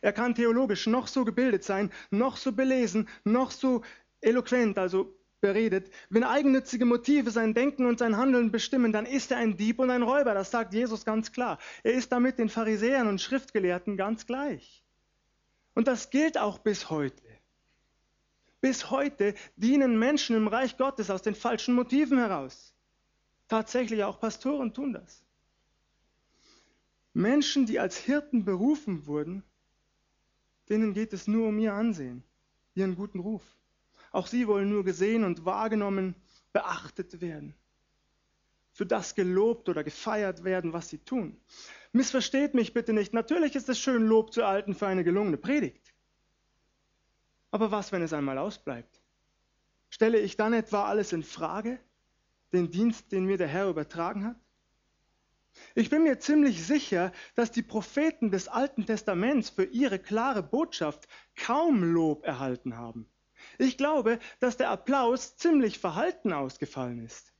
Er 0.00 0.12
kann 0.12 0.34
theologisch 0.34 0.86
noch 0.86 1.06
so 1.06 1.24
gebildet 1.24 1.64
sein, 1.64 1.90
noch 2.10 2.36
so 2.36 2.52
belesen, 2.52 3.08
noch 3.24 3.50
so 3.50 3.82
eloquent, 4.20 4.78
also 4.78 5.16
beredet. 5.40 5.90
Wenn 6.08 6.22
eigennützige 6.22 6.84
Motive 6.84 7.30
sein 7.30 7.54
Denken 7.54 7.86
und 7.86 7.98
sein 7.98 8.16
Handeln 8.16 8.52
bestimmen, 8.52 8.92
dann 8.92 9.06
ist 9.06 9.30
er 9.30 9.38
ein 9.38 9.56
Dieb 9.56 9.78
und 9.78 9.90
ein 9.90 10.02
Räuber. 10.02 10.34
Das 10.34 10.50
sagt 10.50 10.74
Jesus 10.74 11.04
ganz 11.04 11.32
klar. 11.32 11.58
Er 11.82 11.94
ist 11.94 12.12
damit 12.12 12.38
den 12.38 12.48
Pharisäern 12.48 13.08
und 13.08 13.20
Schriftgelehrten 13.20 13.96
ganz 13.96 14.26
gleich. 14.26 14.81
Und 15.74 15.88
das 15.88 16.10
gilt 16.10 16.38
auch 16.38 16.58
bis 16.58 16.90
heute. 16.90 17.22
Bis 18.60 18.90
heute 18.90 19.34
dienen 19.56 19.98
Menschen 19.98 20.36
im 20.36 20.46
Reich 20.46 20.76
Gottes 20.76 21.10
aus 21.10 21.22
den 21.22 21.34
falschen 21.34 21.74
Motiven 21.74 22.18
heraus. 22.18 22.74
Tatsächlich 23.48 24.04
auch 24.04 24.20
Pastoren 24.20 24.72
tun 24.72 24.92
das. 24.92 25.24
Menschen, 27.14 27.66
die 27.66 27.78
als 27.78 27.96
Hirten 27.96 28.44
berufen 28.44 29.06
wurden, 29.06 29.42
denen 30.68 30.94
geht 30.94 31.12
es 31.12 31.26
nur 31.26 31.48
um 31.48 31.58
ihr 31.58 31.74
Ansehen, 31.74 32.22
ihren 32.74 32.94
guten 32.94 33.20
Ruf. 33.20 33.42
Auch 34.12 34.26
sie 34.26 34.46
wollen 34.46 34.70
nur 34.70 34.84
gesehen 34.84 35.24
und 35.24 35.44
wahrgenommen, 35.44 36.14
beachtet 36.52 37.20
werden. 37.20 37.54
Für 38.72 38.86
das 38.86 39.14
gelobt 39.14 39.68
oder 39.68 39.84
gefeiert 39.84 40.44
werden, 40.44 40.72
was 40.72 40.88
sie 40.88 40.98
tun. 40.98 41.38
Missversteht 41.92 42.54
mich 42.54 42.72
bitte 42.72 42.92
nicht. 42.92 43.12
Natürlich 43.12 43.54
ist 43.54 43.68
es 43.68 43.78
schön, 43.78 44.06
Lob 44.06 44.32
zu 44.32 44.40
erhalten 44.40 44.74
für 44.74 44.86
eine 44.86 45.04
gelungene 45.04 45.36
Predigt. 45.36 45.92
Aber 47.50 47.70
was, 47.70 47.92
wenn 47.92 48.02
es 48.02 48.14
einmal 48.14 48.38
ausbleibt? 48.38 49.02
Stelle 49.90 50.18
ich 50.18 50.36
dann 50.36 50.54
etwa 50.54 50.86
alles 50.86 51.12
in 51.12 51.22
Frage? 51.22 51.78
Den 52.52 52.70
Dienst, 52.70 53.12
den 53.12 53.26
mir 53.26 53.36
der 53.36 53.48
Herr 53.48 53.68
übertragen 53.68 54.24
hat? 54.24 54.36
Ich 55.74 55.90
bin 55.90 56.02
mir 56.02 56.18
ziemlich 56.18 56.64
sicher, 56.64 57.12
dass 57.34 57.50
die 57.50 57.62
Propheten 57.62 58.30
des 58.30 58.48
Alten 58.48 58.86
Testaments 58.86 59.50
für 59.50 59.64
ihre 59.64 59.98
klare 59.98 60.42
Botschaft 60.42 61.06
kaum 61.36 61.84
Lob 61.84 62.24
erhalten 62.24 62.78
haben. 62.78 63.06
Ich 63.58 63.76
glaube, 63.76 64.18
dass 64.40 64.56
der 64.56 64.70
Applaus 64.70 65.36
ziemlich 65.36 65.78
verhalten 65.78 66.32
ausgefallen 66.32 67.04
ist. 67.04 67.31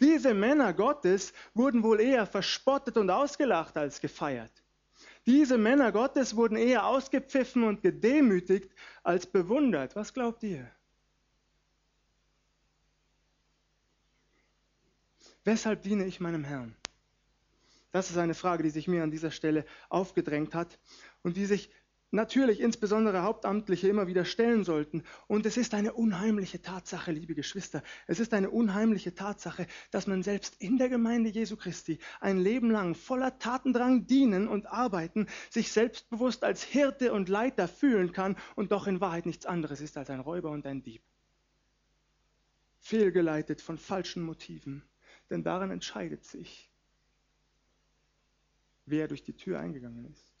Diese 0.00 0.34
Männer 0.34 0.74
Gottes 0.74 1.32
wurden 1.54 1.82
wohl 1.82 2.00
eher 2.00 2.26
verspottet 2.26 2.96
und 2.96 3.10
ausgelacht 3.10 3.76
als 3.76 4.00
gefeiert. 4.00 4.52
Diese 5.24 5.58
Männer 5.58 5.90
Gottes 5.90 6.36
wurden 6.36 6.56
eher 6.56 6.86
ausgepfiffen 6.86 7.64
und 7.64 7.82
gedemütigt 7.82 8.70
als 9.02 9.26
bewundert. 9.26 9.96
Was 9.96 10.12
glaubt 10.12 10.42
ihr? 10.42 10.70
Weshalb 15.44 15.82
diene 15.82 16.04
ich 16.06 16.20
meinem 16.20 16.44
Herrn? 16.44 16.76
Das 17.92 18.10
ist 18.10 18.18
eine 18.18 18.34
Frage, 18.34 18.62
die 18.62 18.70
sich 18.70 18.88
mir 18.88 19.02
an 19.02 19.10
dieser 19.10 19.30
Stelle 19.30 19.64
aufgedrängt 19.88 20.54
hat 20.54 20.78
und 21.22 21.36
die 21.36 21.46
sich 21.46 21.70
natürlich 22.10 22.60
insbesondere 22.60 23.22
Hauptamtliche 23.22 23.88
immer 23.88 24.06
wieder 24.06 24.24
stellen 24.24 24.64
sollten. 24.64 25.02
Und 25.26 25.46
es 25.46 25.56
ist 25.56 25.74
eine 25.74 25.92
unheimliche 25.92 26.62
Tatsache, 26.62 27.12
liebe 27.12 27.34
Geschwister, 27.34 27.82
es 28.06 28.20
ist 28.20 28.34
eine 28.34 28.50
unheimliche 28.50 29.14
Tatsache, 29.14 29.66
dass 29.90 30.06
man 30.06 30.22
selbst 30.22 30.56
in 30.60 30.78
der 30.78 30.88
Gemeinde 30.88 31.30
Jesu 31.30 31.56
Christi 31.56 31.98
ein 32.20 32.38
Leben 32.38 32.70
lang 32.70 32.94
voller 32.94 33.38
Tatendrang 33.38 34.06
dienen 34.06 34.48
und 34.48 34.66
arbeiten, 34.66 35.26
sich 35.50 35.72
selbstbewusst 35.72 36.44
als 36.44 36.62
Hirte 36.62 37.12
und 37.12 37.28
Leiter 37.28 37.68
fühlen 37.68 38.12
kann 38.12 38.36
und 38.54 38.72
doch 38.72 38.86
in 38.86 39.00
Wahrheit 39.00 39.26
nichts 39.26 39.46
anderes 39.46 39.80
ist 39.80 39.96
als 39.96 40.10
ein 40.10 40.20
Räuber 40.20 40.50
und 40.50 40.66
ein 40.66 40.82
Dieb. 40.82 41.02
Fehlgeleitet 42.80 43.60
von 43.60 43.78
falschen 43.78 44.22
Motiven, 44.22 44.84
denn 45.28 45.42
daran 45.42 45.72
entscheidet 45.72 46.24
sich, 46.24 46.70
wer 48.84 49.08
durch 49.08 49.24
die 49.24 49.34
Tür 49.34 49.58
eingegangen 49.58 50.04
ist. 50.04 50.35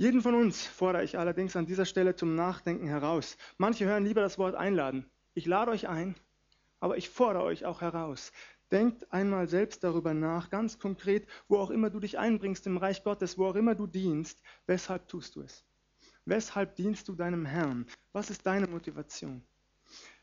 Jeden 0.00 0.22
von 0.22 0.34
uns 0.34 0.66
fordere 0.66 1.04
ich 1.04 1.18
allerdings 1.18 1.56
an 1.56 1.66
dieser 1.66 1.84
Stelle 1.84 2.16
zum 2.16 2.34
Nachdenken 2.34 2.86
heraus. 2.86 3.36
Manche 3.58 3.84
hören 3.84 4.06
lieber 4.06 4.22
das 4.22 4.38
Wort 4.38 4.54
einladen. 4.54 5.04
Ich 5.34 5.44
lade 5.44 5.70
euch 5.70 5.88
ein, 5.88 6.14
aber 6.80 6.96
ich 6.96 7.10
fordere 7.10 7.42
euch 7.42 7.66
auch 7.66 7.82
heraus. 7.82 8.32
Denkt 8.70 9.12
einmal 9.12 9.46
selbst 9.46 9.84
darüber 9.84 10.14
nach, 10.14 10.48
ganz 10.48 10.78
konkret, 10.78 11.28
wo 11.48 11.58
auch 11.58 11.68
immer 11.68 11.90
du 11.90 12.00
dich 12.00 12.18
einbringst 12.18 12.66
im 12.66 12.78
Reich 12.78 13.04
Gottes, 13.04 13.36
wo 13.36 13.44
auch 13.44 13.56
immer 13.56 13.74
du 13.74 13.86
dienst, 13.86 14.42
weshalb 14.66 15.06
tust 15.06 15.36
du 15.36 15.42
es? 15.42 15.66
Weshalb 16.24 16.76
dienst 16.76 17.06
du 17.06 17.14
deinem 17.14 17.44
Herrn? 17.44 17.84
Was 18.14 18.30
ist 18.30 18.46
deine 18.46 18.68
Motivation? 18.68 19.42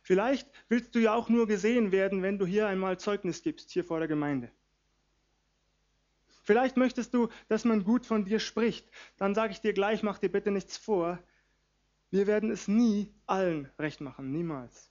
Vielleicht 0.02 0.50
willst 0.70 0.96
du 0.96 1.00
ja 1.00 1.14
auch 1.14 1.30
nur 1.30 1.46
gesehen 1.46 1.92
werden, 1.92 2.24
wenn 2.24 2.40
du 2.40 2.48
hier 2.48 2.66
einmal 2.66 2.98
Zeugnis 2.98 3.44
gibst, 3.44 3.70
hier 3.70 3.84
vor 3.84 4.00
der 4.00 4.08
Gemeinde. 4.08 4.50
Vielleicht 6.48 6.78
möchtest 6.78 7.14
du, 7.14 7.28
dass 7.50 7.66
man 7.66 7.84
gut 7.84 8.06
von 8.06 8.24
dir 8.24 8.40
spricht. 8.40 8.90
Dann 9.18 9.36
sage 9.36 9.52
ich 9.52 9.60
dir 9.60 9.74
gleich, 9.74 10.02
mach 10.02 10.18
dir 10.18 10.32
bitte 10.32 10.50
nichts 10.50 10.78
vor. 10.78 11.22
Wir 12.10 12.26
werden 12.26 12.52
es 12.52 12.70
nie 12.70 13.14
allen 13.26 13.70
recht 13.78 14.00
machen, 14.00 14.32
niemals. 14.32 14.90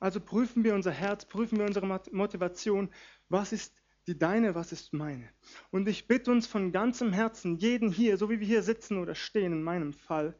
Also 0.00 0.18
prüfen 0.18 0.64
wir 0.64 0.74
unser 0.74 0.92
Herz, 0.92 1.26
prüfen 1.26 1.58
wir 1.58 1.66
unsere 1.66 1.86
Motivation. 2.10 2.88
Was 3.28 3.52
ist 3.52 3.82
die 4.06 4.18
deine, 4.18 4.54
was 4.54 4.72
ist 4.72 4.94
meine? 4.94 5.28
Und 5.70 5.86
ich 5.86 6.08
bitte 6.08 6.30
uns 6.30 6.46
von 6.46 6.72
ganzem 6.72 7.12
Herzen, 7.12 7.58
jeden 7.58 7.92
hier, 7.92 8.16
so 8.16 8.30
wie 8.30 8.40
wir 8.40 8.46
hier 8.46 8.62
sitzen 8.62 8.96
oder 8.96 9.14
stehen 9.14 9.52
in 9.52 9.62
meinem 9.62 9.92
Fall, 9.92 10.34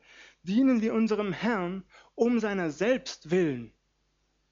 dienen 0.44 0.80
wir 0.80 0.94
unserem 0.94 1.35
Herrn 1.35 1.85
um 2.14 2.40
seiner 2.40 2.71
selbst 2.71 3.30
willen 3.30 3.71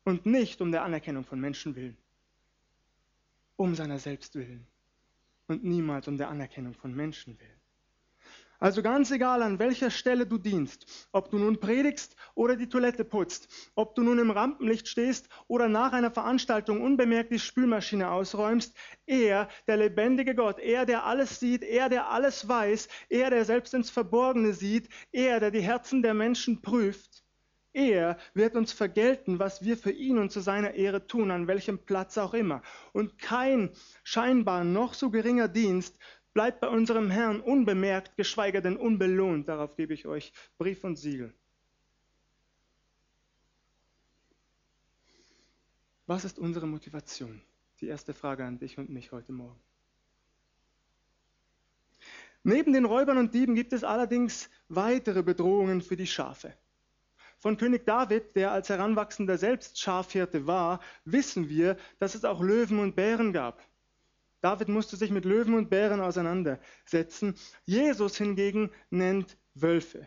und 0.04 0.26
nicht 0.26 0.60
um 0.60 0.70
der 0.72 0.82
Anerkennung 0.82 1.24
von 1.24 1.40
Menschen 1.40 1.74
willen. 1.74 1.96
Um 3.56 3.74
seiner 3.74 3.98
selbst 3.98 4.34
willen 4.34 4.69
und 5.50 5.64
niemals 5.64 6.08
um 6.08 6.16
der 6.16 6.28
Anerkennung 6.28 6.74
von 6.74 6.94
Menschen 6.94 7.38
willen. 7.38 7.60
Also 8.62 8.82
ganz 8.82 9.10
egal, 9.10 9.42
an 9.42 9.58
welcher 9.58 9.90
Stelle 9.90 10.26
du 10.26 10.36
dienst, 10.36 11.08
ob 11.12 11.30
du 11.30 11.38
nun 11.38 11.60
predigst 11.60 12.14
oder 12.34 12.56
die 12.56 12.68
Toilette 12.68 13.06
putzt, 13.06 13.70
ob 13.74 13.94
du 13.94 14.02
nun 14.02 14.18
im 14.18 14.30
Rampenlicht 14.30 14.86
stehst 14.86 15.30
oder 15.48 15.66
nach 15.66 15.94
einer 15.94 16.10
Veranstaltung 16.10 16.82
unbemerkt 16.82 17.32
die 17.32 17.38
Spülmaschine 17.38 18.10
ausräumst, 18.10 18.76
er, 19.06 19.48
der 19.66 19.78
lebendige 19.78 20.34
Gott, 20.34 20.58
er, 20.58 20.84
der 20.84 21.06
alles 21.06 21.40
sieht, 21.40 21.62
er, 21.62 21.88
der 21.88 22.10
alles 22.10 22.46
weiß, 22.46 22.88
er, 23.08 23.30
der 23.30 23.46
selbst 23.46 23.72
ins 23.72 23.88
Verborgene 23.88 24.52
sieht, 24.52 24.90
er, 25.10 25.40
der 25.40 25.50
die 25.50 25.62
Herzen 25.62 26.02
der 26.02 26.12
Menschen 26.12 26.60
prüft, 26.60 27.24
er 27.72 28.18
wird 28.34 28.56
uns 28.56 28.72
vergelten, 28.72 29.38
was 29.38 29.62
wir 29.64 29.76
für 29.76 29.92
ihn 29.92 30.18
und 30.18 30.32
zu 30.32 30.40
seiner 30.40 30.74
Ehre 30.74 31.06
tun, 31.06 31.30
an 31.30 31.46
welchem 31.46 31.78
Platz 31.78 32.18
auch 32.18 32.34
immer. 32.34 32.62
Und 32.92 33.18
kein 33.18 33.70
scheinbar 34.02 34.64
noch 34.64 34.94
so 34.94 35.10
geringer 35.10 35.48
Dienst 35.48 35.98
bleibt 36.32 36.60
bei 36.60 36.68
unserem 36.68 37.10
Herrn 37.10 37.40
unbemerkt, 37.40 38.16
geschweige 38.16 38.62
denn 38.62 38.76
unbelohnt. 38.76 39.48
Darauf 39.48 39.76
gebe 39.76 39.94
ich 39.94 40.06
euch 40.06 40.32
Brief 40.58 40.84
und 40.84 40.96
Siegel. 40.96 41.32
Was 46.06 46.24
ist 46.24 46.38
unsere 46.38 46.66
Motivation? 46.66 47.40
Die 47.80 47.86
erste 47.86 48.14
Frage 48.14 48.44
an 48.44 48.58
dich 48.58 48.78
und 48.78 48.90
mich 48.90 49.12
heute 49.12 49.32
Morgen. 49.32 49.60
Neben 52.42 52.72
den 52.72 52.84
Räubern 52.84 53.18
und 53.18 53.34
Dieben 53.34 53.54
gibt 53.54 53.72
es 53.72 53.84
allerdings 53.84 54.50
weitere 54.68 55.22
Bedrohungen 55.22 55.82
für 55.82 55.96
die 55.96 56.06
Schafe. 56.06 56.54
Von 57.40 57.56
König 57.56 57.86
David, 57.86 58.36
der 58.36 58.52
als 58.52 58.68
Heranwachsender 58.68 59.38
selbst 59.38 59.80
Schafhirte 59.80 60.46
war, 60.46 60.78
wissen 61.06 61.48
wir, 61.48 61.78
dass 61.98 62.14
es 62.14 62.26
auch 62.26 62.42
Löwen 62.42 62.78
und 62.78 62.94
Bären 62.94 63.32
gab. 63.32 63.62
David 64.42 64.68
musste 64.68 64.96
sich 64.96 65.10
mit 65.10 65.24
Löwen 65.24 65.54
und 65.54 65.70
Bären 65.70 66.00
auseinandersetzen. 66.00 67.34
Jesus 67.64 68.18
hingegen 68.18 68.70
nennt 68.90 69.38
Wölfe. 69.54 70.06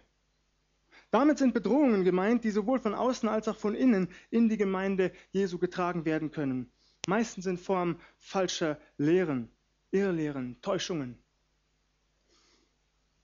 Damit 1.09 1.39
sind 1.39 1.55
Bedrohungen 1.55 2.03
gemeint, 2.03 2.43
die 2.43 2.51
sowohl 2.51 2.79
von 2.79 2.93
außen 2.93 3.27
als 3.27 3.47
auch 3.47 3.57
von 3.57 3.73
innen 3.73 4.09
in 4.29 4.47
die 4.47 4.57
Gemeinde 4.57 5.11
Jesu 5.31 5.57
getragen 5.57 6.05
werden 6.05 6.29
können. 6.29 6.71
Meistens 7.07 7.47
in 7.47 7.57
Form 7.57 7.99
falscher 8.19 8.79
Lehren, 8.97 9.49
Irrlehren, 9.91 10.61
Täuschungen. 10.61 11.17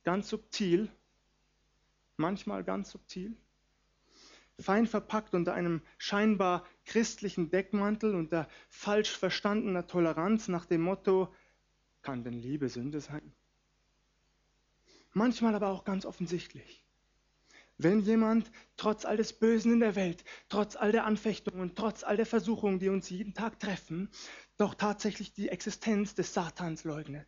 Ganz 0.03 0.29
subtil, 0.29 0.89
manchmal 2.17 2.63
ganz 2.63 2.89
subtil, 2.89 3.35
fein 4.59 4.87
verpackt 4.87 5.33
unter 5.33 5.53
einem 5.53 5.81
scheinbar 5.97 6.65
christlichen 6.85 7.49
Deckmantel, 7.49 8.15
unter 8.15 8.47
falsch 8.69 9.11
verstandener 9.11 9.87
Toleranz 9.87 10.47
nach 10.47 10.65
dem 10.65 10.81
Motto, 10.81 11.33
kann 12.01 12.23
denn 12.23 12.33
Liebe 12.33 12.69
Sünde 12.69 13.01
sein? 13.01 13.33
Manchmal 15.13 15.55
aber 15.55 15.67
auch 15.67 15.85
ganz 15.85 16.05
offensichtlich. 16.05 16.85
Wenn 17.77 18.01
jemand 18.01 18.51
trotz 18.75 19.05
all 19.05 19.15
des 19.15 19.31
Bösen 19.31 19.71
in 19.71 19.79
der 19.79 19.95
Welt, 19.95 20.25
trotz 20.49 20.75
all 20.75 20.91
der 20.91 21.05
Anfechtungen, 21.05 21.75
trotz 21.75 22.03
all 22.03 22.17
der 22.17 22.25
Versuchungen, 22.25 22.79
die 22.79 22.89
uns 22.89 23.09
jeden 23.09 23.33
Tag 23.33 23.59
treffen, 23.59 24.09
doch 24.57 24.75
tatsächlich 24.75 25.33
die 25.33 25.47
Existenz 25.47 26.13
des 26.13 26.33
Satans 26.33 26.83
leugnet. 26.83 27.27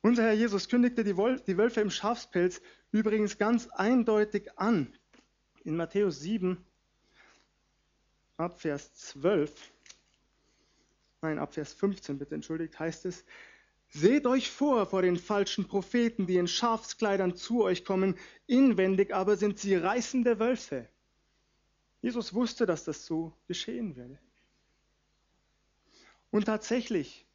Unser 0.00 0.22
Herr 0.22 0.32
Jesus 0.32 0.68
kündigte 0.68 1.04
die, 1.04 1.16
Wölfe 1.16 1.80
im 1.80 1.90
Schafspelz 1.90 2.62
übrigens 2.96 3.36
ganz 3.36 3.68
eindeutig 3.68 4.58
an. 4.58 4.92
In 5.64 5.76
Matthäus 5.76 6.20
7, 6.20 6.56
ab 8.38 8.60
Vers 8.60 8.94
12, 8.94 9.52
nein, 11.20 11.38
ab 11.38 11.54
Vers 11.54 11.74
15 11.74 12.18
bitte 12.18 12.34
entschuldigt, 12.34 12.78
heißt 12.78 13.04
es, 13.04 13.24
Seht 13.88 14.26
euch 14.26 14.50
vor 14.50 14.86
vor 14.86 15.02
den 15.02 15.16
falschen 15.16 15.68
Propheten, 15.68 16.26
die 16.26 16.36
in 16.36 16.48
Schafskleidern 16.48 17.36
zu 17.36 17.62
euch 17.62 17.84
kommen, 17.84 18.16
inwendig 18.46 19.14
aber 19.14 19.36
sind 19.36 19.58
sie 19.58 19.76
reißende 19.76 20.38
Wölfe. 20.38 20.88
Jesus 22.02 22.34
wusste, 22.34 22.66
dass 22.66 22.84
das 22.84 23.06
so 23.06 23.32
geschehen 23.46 23.96
werde. 23.96 24.18
Und 26.30 26.46
tatsächlich, 26.46 27.26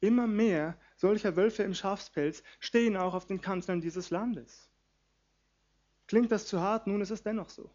immer 0.00 0.26
mehr 0.26 0.78
solcher 0.96 1.36
Wölfe 1.36 1.62
im 1.62 1.74
Schafspelz 1.74 2.42
stehen 2.60 2.96
auch 2.96 3.14
auf 3.14 3.26
den 3.26 3.40
Kanzeln 3.40 3.80
dieses 3.80 4.10
Landes. 4.10 4.70
Klingt 6.06 6.30
das 6.30 6.46
zu 6.46 6.60
hart? 6.60 6.86
Nun 6.86 7.00
ist 7.00 7.10
es 7.10 7.22
dennoch 7.22 7.50
so. 7.50 7.70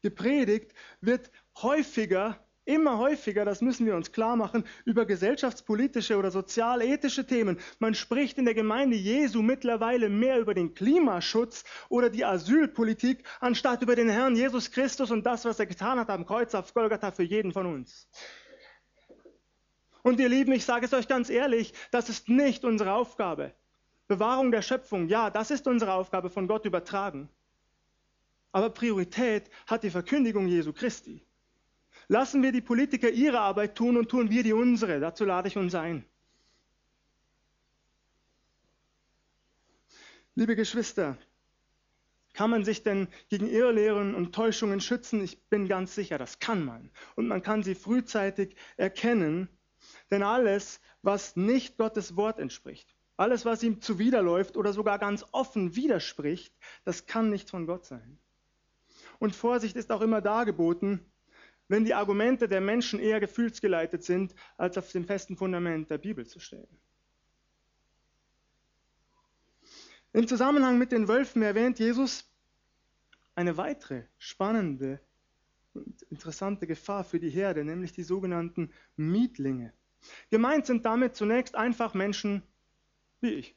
Gepredigt 0.00 0.72
wird 1.00 1.30
häufiger 1.62 2.38
immer 2.68 2.98
häufiger, 2.98 3.46
das 3.46 3.62
müssen 3.62 3.86
wir 3.86 3.96
uns 3.96 4.12
klar 4.12 4.36
machen, 4.36 4.62
über 4.84 5.06
gesellschaftspolitische 5.06 6.18
oder 6.18 6.30
sozialethische 6.30 7.26
Themen. 7.26 7.58
Man 7.78 7.94
spricht 7.94 8.36
in 8.36 8.44
der 8.44 8.54
Gemeinde 8.54 8.94
Jesu 8.94 9.40
mittlerweile 9.40 10.10
mehr 10.10 10.38
über 10.38 10.52
den 10.52 10.74
Klimaschutz 10.74 11.64
oder 11.88 12.10
die 12.10 12.26
Asylpolitik, 12.26 13.24
anstatt 13.40 13.82
über 13.82 13.96
den 13.96 14.10
Herrn 14.10 14.36
Jesus 14.36 14.70
Christus 14.70 15.10
und 15.10 15.24
das, 15.24 15.46
was 15.46 15.58
er 15.58 15.66
getan 15.66 15.98
hat 15.98 16.10
am 16.10 16.26
Kreuz 16.26 16.54
auf 16.54 16.74
Golgatha 16.74 17.10
für 17.10 17.22
jeden 17.22 17.52
von 17.52 17.64
uns. 17.64 18.06
Und 20.02 20.20
ihr 20.20 20.28
Lieben, 20.28 20.52
ich 20.52 20.64
sage 20.64 20.86
es 20.86 20.92
euch 20.92 21.08
ganz 21.08 21.30
ehrlich, 21.30 21.74
das 21.90 22.08
ist 22.08 22.28
nicht 22.28 22.64
unsere 22.64 22.92
Aufgabe. 22.92 23.52
Bewahrung 24.06 24.50
der 24.50 24.62
Schöpfung, 24.62 25.08
ja, 25.08 25.30
das 25.30 25.50
ist 25.50 25.66
unsere 25.66 25.92
Aufgabe 25.92 26.30
von 26.30 26.48
Gott 26.48 26.64
übertragen. 26.64 27.28
Aber 28.52 28.70
Priorität 28.70 29.50
hat 29.66 29.82
die 29.82 29.90
Verkündigung 29.90 30.48
Jesu 30.48 30.72
Christi. 30.72 31.22
Lassen 32.08 32.42
wir 32.42 32.52
die 32.52 32.62
Politiker 32.62 33.10
ihre 33.10 33.40
Arbeit 33.40 33.74
tun 33.74 33.98
und 33.98 34.08
tun 34.08 34.30
wir 34.30 34.42
die 34.42 34.54
unsere. 34.54 34.98
Dazu 34.98 35.26
lade 35.26 35.48
ich 35.48 35.58
uns 35.58 35.74
ein. 35.74 36.04
Liebe 40.34 40.56
Geschwister, 40.56 41.18
kann 42.32 42.50
man 42.50 42.64
sich 42.64 42.84
denn 42.84 43.08
gegen 43.28 43.48
Irrlehren 43.48 44.14
und 44.14 44.32
Täuschungen 44.32 44.80
schützen? 44.80 45.22
Ich 45.22 45.42
bin 45.48 45.66
ganz 45.66 45.94
sicher, 45.96 46.16
das 46.16 46.38
kann 46.38 46.64
man. 46.64 46.90
Und 47.16 47.26
man 47.26 47.42
kann 47.42 47.64
sie 47.64 47.74
frühzeitig 47.74 48.54
erkennen, 48.76 49.48
denn 50.10 50.22
alles, 50.22 50.80
was 51.02 51.36
nicht 51.36 51.76
Gottes 51.76 52.16
Wort 52.16 52.38
entspricht, 52.38 52.94
alles, 53.16 53.44
was 53.44 53.62
ihm 53.62 53.80
zuwiderläuft 53.80 54.56
oder 54.56 54.72
sogar 54.72 54.98
ganz 54.98 55.24
offen 55.32 55.74
widerspricht, 55.74 56.54
das 56.84 57.06
kann 57.06 57.30
nicht 57.30 57.50
von 57.50 57.66
Gott 57.66 57.84
sein. 57.84 58.18
Und 59.18 59.34
Vorsicht 59.34 59.76
ist 59.76 59.90
auch 59.90 60.00
immer 60.00 60.20
dargeboten, 60.20 61.04
wenn 61.66 61.84
die 61.84 61.94
Argumente 61.94 62.48
der 62.48 62.60
Menschen 62.60 63.00
eher 63.00 63.20
gefühlsgeleitet 63.20 64.02
sind, 64.02 64.34
als 64.56 64.78
auf 64.78 64.90
dem 64.92 65.04
festen 65.04 65.36
Fundament 65.36 65.90
der 65.90 65.98
Bibel 65.98 66.26
zu 66.26 66.38
stehen. 66.40 66.68
Im 70.12 70.26
Zusammenhang 70.26 70.78
mit 70.78 70.92
den 70.92 71.08
Wölfen 71.08 71.42
erwähnt 71.42 71.78
Jesus 71.78 72.24
eine 73.34 73.56
weitere 73.56 74.04
spannende 74.16 75.00
interessante 76.10 76.66
Gefahr 76.66 77.04
für 77.04 77.20
die 77.20 77.30
Herde, 77.30 77.64
nämlich 77.64 77.92
die 77.92 78.02
sogenannten 78.02 78.72
Mietlinge. 78.96 79.72
Gemeint 80.30 80.66
sind 80.66 80.84
damit 80.86 81.16
zunächst 81.16 81.54
einfach 81.54 81.94
Menschen 81.94 82.42
wie 83.20 83.34
ich, 83.34 83.56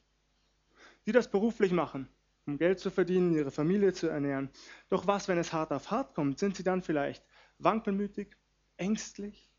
die 1.06 1.12
das 1.12 1.30
beruflich 1.30 1.72
machen, 1.72 2.08
um 2.46 2.58
Geld 2.58 2.80
zu 2.80 2.90
verdienen, 2.90 3.32
ihre 3.34 3.50
Familie 3.50 3.92
zu 3.92 4.08
ernähren. 4.08 4.50
Doch 4.88 5.06
was, 5.06 5.28
wenn 5.28 5.38
es 5.38 5.52
hart 5.52 5.72
auf 5.72 5.90
hart 5.90 6.14
kommt? 6.14 6.38
Sind 6.38 6.56
sie 6.56 6.64
dann 6.64 6.82
vielleicht 6.82 7.24
wankelmütig, 7.58 8.36
ängstlich, 8.76 9.50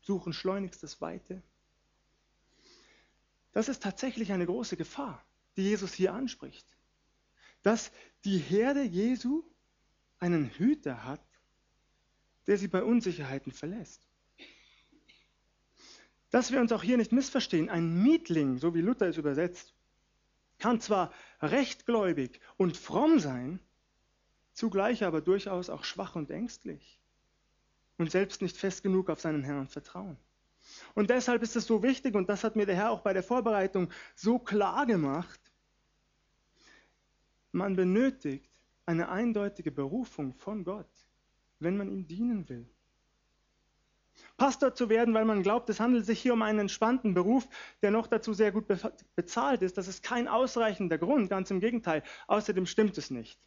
suchen 0.00 0.32
schleunigst 0.32 0.82
das 0.82 1.00
Weite. 1.00 1.42
Das 3.52 3.68
ist 3.68 3.82
tatsächlich 3.82 4.32
eine 4.32 4.46
große 4.46 4.76
Gefahr, 4.76 5.24
die 5.56 5.62
Jesus 5.62 5.92
hier 5.92 6.14
anspricht. 6.14 6.66
Dass 7.62 7.92
die 8.24 8.38
Herde 8.38 8.82
Jesu 8.82 9.44
einen 10.18 10.48
Hüter 10.50 11.04
hat, 11.04 11.20
der 12.46 12.58
sie 12.58 12.68
bei 12.68 12.82
Unsicherheiten 12.82 13.52
verlässt. 13.52 14.06
Dass 16.30 16.50
wir 16.50 16.60
uns 16.60 16.72
auch 16.72 16.82
hier 16.82 16.96
nicht 16.96 17.12
missverstehen, 17.12 17.68
ein 17.68 18.02
Mietling, 18.02 18.58
so 18.58 18.74
wie 18.74 18.80
Luther 18.80 19.08
es 19.08 19.18
übersetzt, 19.18 19.74
kann 20.58 20.80
zwar 20.80 21.12
rechtgläubig 21.40 22.40
und 22.56 22.76
fromm 22.76 23.18
sein, 23.18 23.60
zugleich 24.52 25.04
aber 25.04 25.20
durchaus 25.20 25.70
auch 25.70 25.84
schwach 25.84 26.14
und 26.14 26.30
ängstlich 26.30 27.00
und 27.98 28.10
selbst 28.10 28.42
nicht 28.42 28.56
fest 28.56 28.82
genug 28.82 29.10
auf 29.10 29.20
seinen 29.20 29.42
Herrn 29.42 29.68
vertrauen. 29.68 30.16
Und 30.94 31.10
deshalb 31.10 31.42
ist 31.42 31.56
es 31.56 31.66
so 31.66 31.82
wichtig, 31.82 32.14
und 32.14 32.28
das 32.28 32.44
hat 32.44 32.56
mir 32.56 32.66
der 32.66 32.76
Herr 32.76 32.90
auch 32.90 33.00
bei 33.00 33.12
der 33.12 33.22
Vorbereitung 33.22 33.90
so 34.14 34.38
klar 34.38 34.86
gemacht, 34.86 35.40
man 37.50 37.76
benötigt 37.76 38.50
eine 38.86 39.08
eindeutige 39.08 39.70
Berufung 39.70 40.34
von 40.34 40.64
Gott, 40.64 41.01
wenn 41.62 41.76
man 41.76 41.90
ihm 41.90 42.06
dienen 42.06 42.48
will. 42.48 42.66
Pastor 44.36 44.74
zu 44.74 44.88
werden, 44.88 45.14
weil 45.14 45.24
man 45.24 45.42
glaubt, 45.42 45.68
es 45.70 45.80
handelt 45.80 46.04
sich 46.04 46.20
hier 46.20 46.32
um 46.32 46.42
einen 46.42 46.60
entspannten 46.60 47.14
Beruf, 47.14 47.48
der 47.80 47.90
noch 47.90 48.06
dazu 48.06 48.32
sehr 48.32 48.52
gut 48.52 48.66
bezahlt 49.14 49.62
ist, 49.62 49.78
das 49.78 49.88
ist 49.88 50.02
kein 50.02 50.28
ausreichender 50.28 50.98
Grund, 50.98 51.30
ganz 51.30 51.50
im 51.50 51.60
Gegenteil. 51.60 52.02
Außerdem 52.26 52.66
stimmt 52.66 52.98
es 52.98 53.10
nicht. 53.10 53.38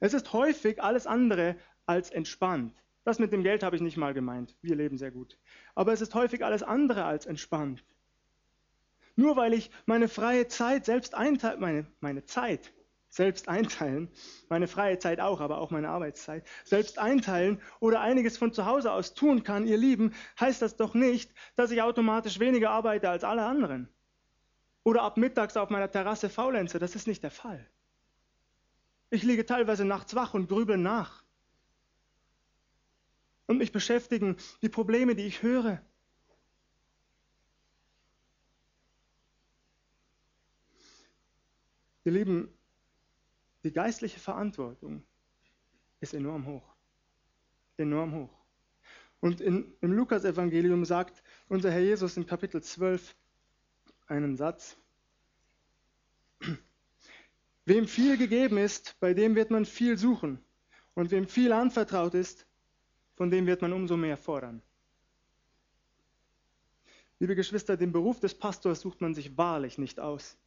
Es 0.00 0.14
ist 0.14 0.32
häufig 0.32 0.82
alles 0.82 1.06
andere 1.06 1.56
als 1.86 2.10
entspannt. 2.10 2.74
Das 3.04 3.18
mit 3.18 3.32
dem 3.32 3.42
Geld 3.42 3.62
habe 3.62 3.76
ich 3.76 3.82
nicht 3.82 3.96
mal 3.96 4.14
gemeint. 4.14 4.56
Wir 4.62 4.74
leben 4.74 4.98
sehr 4.98 5.10
gut. 5.10 5.38
Aber 5.74 5.92
es 5.92 6.00
ist 6.00 6.14
häufig 6.14 6.44
alles 6.44 6.62
andere 6.62 7.04
als 7.04 7.26
entspannt. 7.26 7.84
Nur 9.14 9.36
weil 9.36 9.54
ich 9.54 9.70
meine 9.86 10.08
freie 10.08 10.48
Zeit 10.48 10.84
selbst 10.84 11.14
einteilen, 11.14 11.60
meine, 11.60 11.86
meine 12.00 12.24
Zeit 12.24 12.72
selbst 13.16 13.48
einteilen, 13.48 14.10
meine 14.50 14.68
freie 14.68 14.98
Zeit 14.98 15.20
auch, 15.20 15.40
aber 15.40 15.58
auch 15.58 15.70
meine 15.70 15.88
Arbeitszeit, 15.88 16.46
selbst 16.64 16.98
einteilen 16.98 17.62
oder 17.80 18.00
einiges 18.00 18.36
von 18.36 18.52
zu 18.52 18.66
Hause 18.66 18.92
aus 18.92 19.14
tun 19.14 19.42
kann, 19.42 19.66
ihr 19.66 19.78
Lieben, 19.78 20.12
heißt 20.38 20.60
das 20.60 20.76
doch 20.76 20.92
nicht, 20.92 21.32
dass 21.54 21.70
ich 21.70 21.80
automatisch 21.80 22.38
weniger 22.40 22.70
arbeite 22.70 23.08
als 23.08 23.24
alle 23.24 23.46
anderen. 23.46 23.88
Oder 24.84 25.02
ab 25.02 25.16
mittags 25.16 25.56
auf 25.56 25.70
meiner 25.70 25.90
Terrasse 25.90 26.28
faulenze. 26.28 26.78
Das 26.78 26.94
ist 26.94 27.08
nicht 27.08 27.22
der 27.22 27.30
Fall. 27.30 27.66
Ich 29.08 29.22
liege 29.22 29.46
teilweise 29.46 29.86
nachts 29.86 30.14
wach 30.14 30.34
und 30.34 30.48
grübel 30.48 30.76
nach 30.76 31.24
und 33.46 33.58
mich 33.58 33.72
beschäftigen 33.72 34.36
die 34.60 34.68
Probleme, 34.68 35.14
die 35.14 35.24
ich 35.24 35.42
höre. 35.42 35.80
Ihr 42.04 42.12
Lieben, 42.12 42.55
die 43.66 43.72
geistliche 43.72 44.20
Verantwortung 44.20 45.02
ist 45.98 46.14
enorm 46.14 46.46
hoch. 46.46 46.62
Enorm 47.76 48.14
hoch. 48.14 48.30
Und 49.18 49.40
in, 49.40 49.74
im 49.80 49.92
Lukas-Evangelium 49.92 50.84
sagt 50.84 51.20
unser 51.48 51.72
Herr 51.72 51.80
Jesus 51.80 52.16
in 52.16 52.26
Kapitel 52.26 52.62
12 52.62 53.16
einen 54.06 54.36
Satz. 54.36 54.76
Wem 57.64 57.88
viel 57.88 58.16
gegeben 58.16 58.56
ist, 58.56 58.94
bei 59.00 59.14
dem 59.14 59.34
wird 59.34 59.50
man 59.50 59.64
viel 59.64 59.98
suchen. 59.98 60.38
Und 60.94 61.10
wem 61.10 61.26
viel 61.26 61.52
anvertraut 61.52 62.14
ist, 62.14 62.46
von 63.16 63.32
dem 63.32 63.46
wird 63.46 63.62
man 63.62 63.72
umso 63.72 63.96
mehr 63.96 64.16
fordern. 64.16 64.62
Liebe 67.18 67.34
Geschwister, 67.34 67.76
den 67.76 67.90
Beruf 67.90 68.20
des 68.20 68.38
Pastors 68.38 68.82
sucht 68.82 69.00
man 69.00 69.12
sich 69.12 69.36
wahrlich 69.36 69.76
nicht 69.76 69.98
aus. 69.98 70.38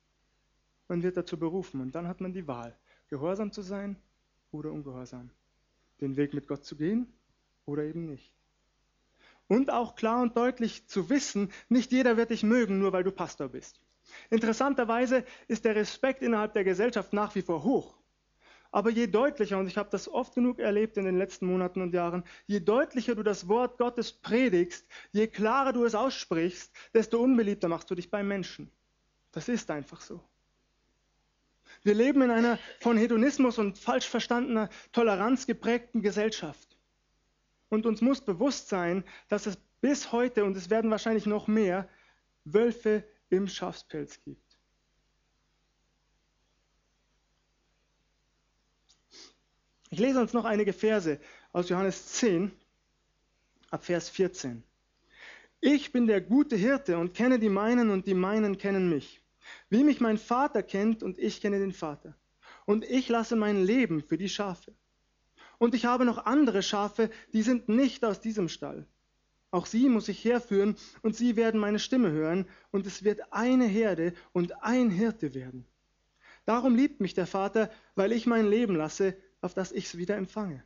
Man 0.87 1.03
wird 1.03 1.17
dazu 1.17 1.37
berufen 1.37 1.81
und 1.81 1.93
dann 1.93 2.07
hat 2.07 2.21
man 2.21 2.31
die 2.31 2.47
Wahl, 2.47 2.77
gehorsam 3.09 3.51
zu 3.51 3.61
sein 3.61 3.95
oder 4.51 4.71
ungehorsam. 4.71 5.29
Den 6.01 6.15
Weg 6.15 6.33
mit 6.33 6.47
Gott 6.47 6.65
zu 6.65 6.75
gehen 6.75 7.07
oder 7.65 7.83
eben 7.83 8.05
nicht. 8.05 8.33
Und 9.47 9.71
auch 9.71 9.95
klar 9.95 10.21
und 10.21 10.37
deutlich 10.37 10.87
zu 10.87 11.09
wissen, 11.09 11.51
nicht 11.69 11.91
jeder 11.91 12.17
wird 12.17 12.29
dich 12.29 12.43
mögen, 12.43 12.79
nur 12.79 12.93
weil 12.93 13.03
du 13.03 13.11
Pastor 13.11 13.49
bist. 13.49 13.81
Interessanterweise 14.29 15.25
ist 15.47 15.65
der 15.65 15.75
Respekt 15.75 16.21
innerhalb 16.21 16.53
der 16.53 16.63
Gesellschaft 16.63 17.13
nach 17.13 17.33
wie 17.35 17.41
vor 17.41 17.63
hoch. 17.63 17.97
Aber 18.71 18.91
je 18.91 19.07
deutlicher, 19.07 19.57
und 19.57 19.67
ich 19.67 19.77
habe 19.77 19.89
das 19.89 20.07
oft 20.07 20.35
genug 20.35 20.59
erlebt 20.59 20.97
in 20.97 21.05
den 21.05 21.17
letzten 21.17 21.47
Monaten 21.47 21.81
und 21.81 21.93
Jahren, 21.93 22.23
je 22.45 22.59
deutlicher 22.59 23.15
du 23.15 23.23
das 23.23 23.47
Wort 23.47 23.79
Gottes 23.79 24.13
predigst, 24.13 24.87
je 25.11 25.27
klarer 25.27 25.73
du 25.73 25.85
es 25.85 25.95
aussprichst, 25.95 26.71
desto 26.93 27.19
unbeliebter 27.19 27.67
machst 27.67 27.89
du 27.89 27.95
dich 27.95 28.11
beim 28.11 28.27
Menschen. 28.27 28.69
Das 29.31 29.49
ist 29.49 29.71
einfach 29.71 30.01
so. 30.01 30.21
Wir 31.83 31.93
leben 31.93 32.21
in 32.21 32.31
einer 32.31 32.59
von 32.79 32.97
Hedonismus 32.97 33.57
und 33.57 33.77
falsch 33.77 34.07
verstandener 34.07 34.69
Toleranz 34.91 35.47
geprägten 35.47 36.01
Gesellschaft. 36.01 36.77
Und 37.69 37.85
uns 37.85 38.01
muss 38.01 38.21
bewusst 38.21 38.69
sein, 38.69 39.03
dass 39.27 39.45
es 39.45 39.57
bis 39.81 40.11
heute, 40.11 40.43
und 40.43 40.57
es 40.57 40.69
werden 40.69 40.91
wahrscheinlich 40.91 41.25
noch 41.25 41.47
mehr, 41.47 41.87
Wölfe 42.43 43.03
im 43.29 43.47
Schafspelz 43.47 44.19
gibt. 44.21 44.49
Ich 49.91 49.99
lese 49.99 50.19
uns 50.19 50.33
noch 50.33 50.45
einige 50.45 50.73
Verse 50.73 51.19
aus 51.51 51.69
Johannes 51.69 52.13
10 52.13 52.51
ab 53.71 53.85
Vers 53.85 54.09
14. 54.09 54.63
Ich 55.61 55.91
bin 55.91 56.07
der 56.07 56.21
gute 56.21 56.55
Hirte 56.55 56.97
und 56.97 57.13
kenne 57.13 57.39
die 57.39 57.49
meinen 57.49 57.89
und 57.89 58.05
die 58.07 58.13
meinen 58.13 58.57
kennen 58.57 58.89
mich. 58.89 59.21
Wie 59.69 59.83
mich 59.83 59.99
mein 59.99 60.17
Vater 60.17 60.63
kennt 60.63 61.03
und 61.03 61.17
ich 61.17 61.41
kenne 61.41 61.59
den 61.59 61.73
Vater. 61.73 62.15
Und 62.65 62.85
ich 62.85 63.09
lasse 63.09 63.35
mein 63.35 63.63
Leben 63.63 64.01
für 64.01 64.17
die 64.17 64.29
Schafe. 64.29 64.73
Und 65.57 65.75
ich 65.75 65.85
habe 65.85 66.05
noch 66.05 66.25
andere 66.25 66.63
Schafe, 66.63 67.09
die 67.33 67.41
sind 67.41 67.69
nicht 67.69 68.05
aus 68.05 68.21
diesem 68.21 68.49
Stall. 68.49 68.87
Auch 69.51 69.65
sie 69.65 69.89
muss 69.89 70.07
ich 70.07 70.23
herführen 70.23 70.75
und 71.01 71.15
sie 71.15 71.35
werden 71.35 71.59
meine 71.59 71.79
Stimme 71.79 72.11
hören 72.11 72.47
und 72.71 72.85
es 72.85 73.03
wird 73.03 73.33
eine 73.33 73.65
Herde 73.65 74.13
und 74.31 74.63
ein 74.63 74.89
Hirte 74.91 75.33
werden. 75.33 75.65
Darum 76.45 76.75
liebt 76.75 77.01
mich 77.01 77.13
der 77.13 77.27
Vater, 77.27 77.69
weil 77.95 78.11
ich 78.11 78.25
mein 78.25 78.47
Leben 78.47 78.75
lasse, 78.75 79.17
auf 79.41 79.53
das 79.53 79.71
ich 79.71 79.85
es 79.85 79.97
wieder 79.97 80.17
empfange. 80.17 80.63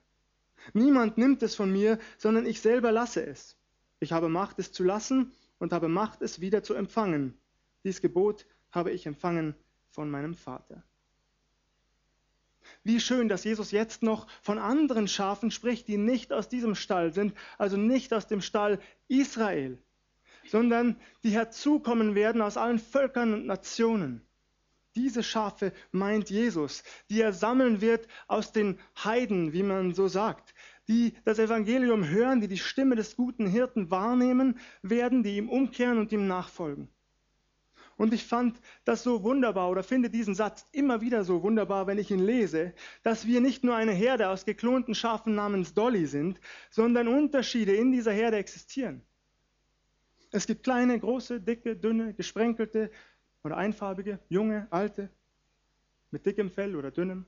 Niemand 0.74 1.18
nimmt 1.18 1.44
es 1.44 1.56
von 1.56 1.72
mir, 1.72 2.00
sondern 2.18 2.46
ich 2.46 2.62
selber 2.62 2.92
lasse 2.92 3.26
es. 3.26 3.58
Ich 4.00 4.12
habe 4.12 4.30
Macht, 4.30 4.60
es 4.60 4.72
zu 4.72 4.84
lassen 4.84 5.32
und 5.60 5.74
habe 5.74 5.88
Macht, 5.88 6.22
es 6.22 6.40
wieder 6.40 6.64
zu 6.64 6.74
empfangen. 6.74 7.38
Dies 7.84 8.02
Gebot 8.02 8.46
habe 8.74 8.92
ich 8.92 9.06
empfangen 9.06 9.56
von 9.90 10.10
meinem 10.10 10.34
Vater. 10.34 10.84
Wie 12.84 13.00
schön, 13.00 13.30
dass 13.30 13.44
Jesus 13.44 13.72
jetzt 13.72 14.04
noch 14.04 14.28
von 14.42 14.58
anderen 14.58 15.08
Schafen 15.08 15.52
spricht, 15.52 15.88
die 15.88 15.98
nicht 15.98 16.34
aus 16.34 16.50
diesem 16.50 16.76
Stall 16.76 17.14
sind, 17.14 17.34
also 17.58 17.78
nicht 17.78 18.14
aus 18.14 18.28
dem 18.28 18.42
Stall 18.42 18.80
Israel, 19.08 19.78
sondern 20.48 20.98
die 21.24 21.32
herzukommen 21.32 22.16
werden 22.16 22.42
aus 22.42 22.58
allen 22.58 22.80
Völkern 22.80 23.34
und 23.34 23.46
Nationen. 23.46 24.22
Diese 24.96 25.24
Schafe 25.24 25.74
meint 25.92 26.30
Jesus, 26.30 26.84
die 27.10 27.22
er 27.22 27.34
sammeln 27.34 27.82
wird 27.82 28.08
aus 28.28 28.52
den 28.52 28.80
Heiden, 29.04 29.52
wie 29.52 29.64
man 29.64 29.94
so 29.94 30.08
sagt, 30.08 30.54
die 30.88 31.16
das 31.26 31.40
Evangelium 31.40 32.08
hören, 32.08 32.42
die 32.42 32.48
die 32.48 32.60
Stimme 32.60 32.96
des 32.96 33.16
guten 33.16 33.48
Hirten 33.48 33.90
wahrnehmen 33.90 34.60
werden, 34.84 35.24
die 35.24 35.38
ihm 35.38 35.50
umkehren 35.50 35.98
und 35.98 36.12
ihm 36.12 36.28
nachfolgen. 36.28 36.93
Und 37.98 38.14
ich 38.14 38.26
fand 38.26 38.60
das 38.86 39.04
so 39.04 39.24
wunderbar 39.24 39.70
oder 39.70 39.84
finde 39.84 40.10
diesen 40.10 40.36
Satz 40.36 40.68
immer 40.72 41.02
wieder 41.02 41.24
so 41.24 41.44
wunderbar, 41.44 41.88
wenn 41.88 41.98
ich 41.98 42.12
ihn 42.12 42.20
lese, 42.20 42.74
dass 43.04 43.28
wir 43.28 43.42
nicht 43.42 43.64
nur 43.64 43.76
eine 43.76 43.92
Herde 43.92 44.30
aus 44.30 44.46
geklonten 44.46 44.96
Schafen 44.96 45.36
namens 45.36 45.74
Dolly 45.74 46.06
sind, 46.08 46.40
sondern 46.70 47.08
Unterschiede 47.08 47.76
in 47.76 47.92
dieser 47.92 48.12
Herde 48.12 48.38
existieren. 48.38 49.02
Es 50.32 50.48
gibt 50.48 50.64
kleine, 50.64 51.00
große, 51.00 51.40
dicke, 51.40 51.76
dünne, 51.76 52.14
gesprenkelte 52.16 52.90
oder 53.44 53.58
einfarbige, 53.58 54.20
junge, 54.30 54.68
alte, 54.72 55.10
mit 56.10 56.26
dickem 56.26 56.50
Fell 56.50 56.76
oder 56.76 56.90
dünnem. 56.90 57.26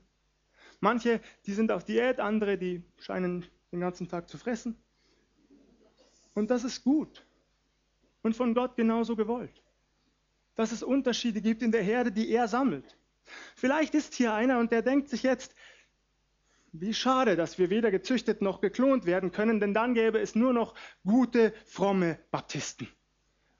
Manche, 0.80 1.20
die 1.46 1.52
sind 1.52 1.70
auf 1.70 1.84
Diät, 1.84 2.20
andere, 2.20 2.58
die 2.58 2.82
scheinen 2.98 3.46
den 3.70 3.80
ganzen 3.80 4.08
Tag 4.08 4.28
zu 4.28 4.38
fressen. 4.38 4.76
Und 6.34 6.50
das 6.50 6.64
ist 6.64 6.82
gut 6.82 7.24
und 8.22 8.34
von 8.34 8.54
Gott 8.54 8.76
genauso 8.76 9.14
gewollt, 9.14 9.62
dass 10.56 10.72
es 10.72 10.82
Unterschiede 10.82 11.40
gibt 11.40 11.62
in 11.62 11.72
der 11.72 11.82
Herde, 11.82 12.10
die 12.10 12.30
er 12.30 12.48
sammelt. 12.48 12.96
Vielleicht 13.54 13.94
ist 13.94 14.14
hier 14.14 14.34
einer 14.34 14.58
und 14.58 14.72
der 14.72 14.82
denkt 14.82 15.08
sich 15.08 15.22
jetzt, 15.22 15.54
wie 16.72 16.92
schade, 16.92 17.36
dass 17.36 17.58
wir 17.58 17.70
weder 17.70 17.90
gezüchtet 17.90 18.42
noch 18.42 18.60
geklont 18.60 19.06
werden 19.06 19.32
können, 19.32 19.60
denn 19.60 19.72
dann 19.72 19.94
gäbe 19.94 20.18
es 20.18 20.34
nur 20.34 20.52
noch 20.52 20.74
gute, 21.04 21.54
fromme 21.64 22.18
Baptisten. 22.30 22.88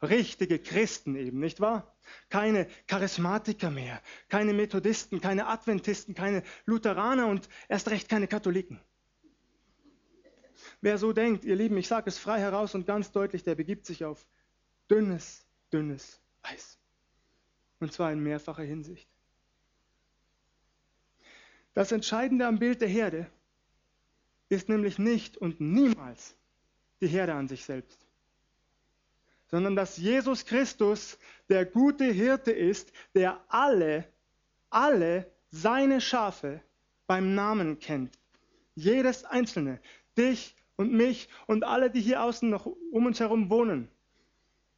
Richtige 0.02 0.58
Christen 0.58 1.16
eben, 1.16 1.38
nicht 1.38 1.60
wahr? 1.60 1.96
keine 2.28 2.68
Charismatiker 2.86 3.70
mehr, 3.70 4.00
keine 4.28 4.52
Methodisten, 4.52 5.20
keine 5.20 5.46
Adventisten, 5.46 6.14
keine 6.14 6.42
Lutheraner 6.64 7.26
und 7.26 7.48
erst 7.68 7.90
recht 7.90 8.08
keine 8.08 8.28
Katholiken. 8.28 8.80
Wer 10.80 10.98
so 10.98 11.12
denkt, 11.12 11.44
ihr 11.44 11.56
Lieben, 11.56 11.76
ich 11.76 11.88
sage 11.88 12.08
es 12.08 12.18
frei 12.18 12.40
heraus 12.40 12.74
und 12.74 12.86
ganz 12.86 13.12
deutlich, 13.12 13.42
der 13.42 13.54
begibt 13.54 13.86
sich 13.86 14.04
auf 14.04 14.26
dünnes, 14.90 15.46
dünnes 15.72 16.20
Eis. 16.42 16.78
Und 17.80 17.92
zwar 17.92 18.12
in 18.12 18.22
mehrfacher 18.22 18.62
Hinsicht. 18.62 19.08
Das 21.74 21.92
Entscheidende 21.92 22.46
am 22.46 22.58
Bild 22.58 22.80
der 22.80 22.88
Herde 22.88 23.26
ist 24.48 24.68
nämlich 24.68 24.98
nicht 24.98 25.36
und 25.36 25.60
niemals 25.60 26.36
die 27.00 27.08
Herde 27.08 27.34
an 27.34 27.48
sich 27.48 27.64
selbst 27.64 28.06
sondern 29.48 29.76
dass 29.76 29.96
Jesus 29.96 30.44
Christus 30.44 31.18
der 31.48 31.64
gute 31.64 32.04
Hirte 32.04 32.52
ist, 32.52 32.92
der 33.14 33.40
alle, 33.48 34.04
alle 34.70 35.30
seine 35.50 36.00
Schafe 36.00 36.60
beim 37.06 37.34
Namen 37.34 37.78
kennt. 37.78 38.18
Jedes 38.74 39.24
einzelne, 39.24 39.80
dich 40.18 40.54
und 40.76 40.92
mich 40.92 41.28
und 41.46 41.64
alle, 41.64 41.90
die 41.90 42.00
hier 42.00 42.22
außen 42.22 42.50
noch 42.50 42.66
um 42.66 43.06
uns 43.06 43.20
herum 43.20 43.48
wohnen, 43.48 43.88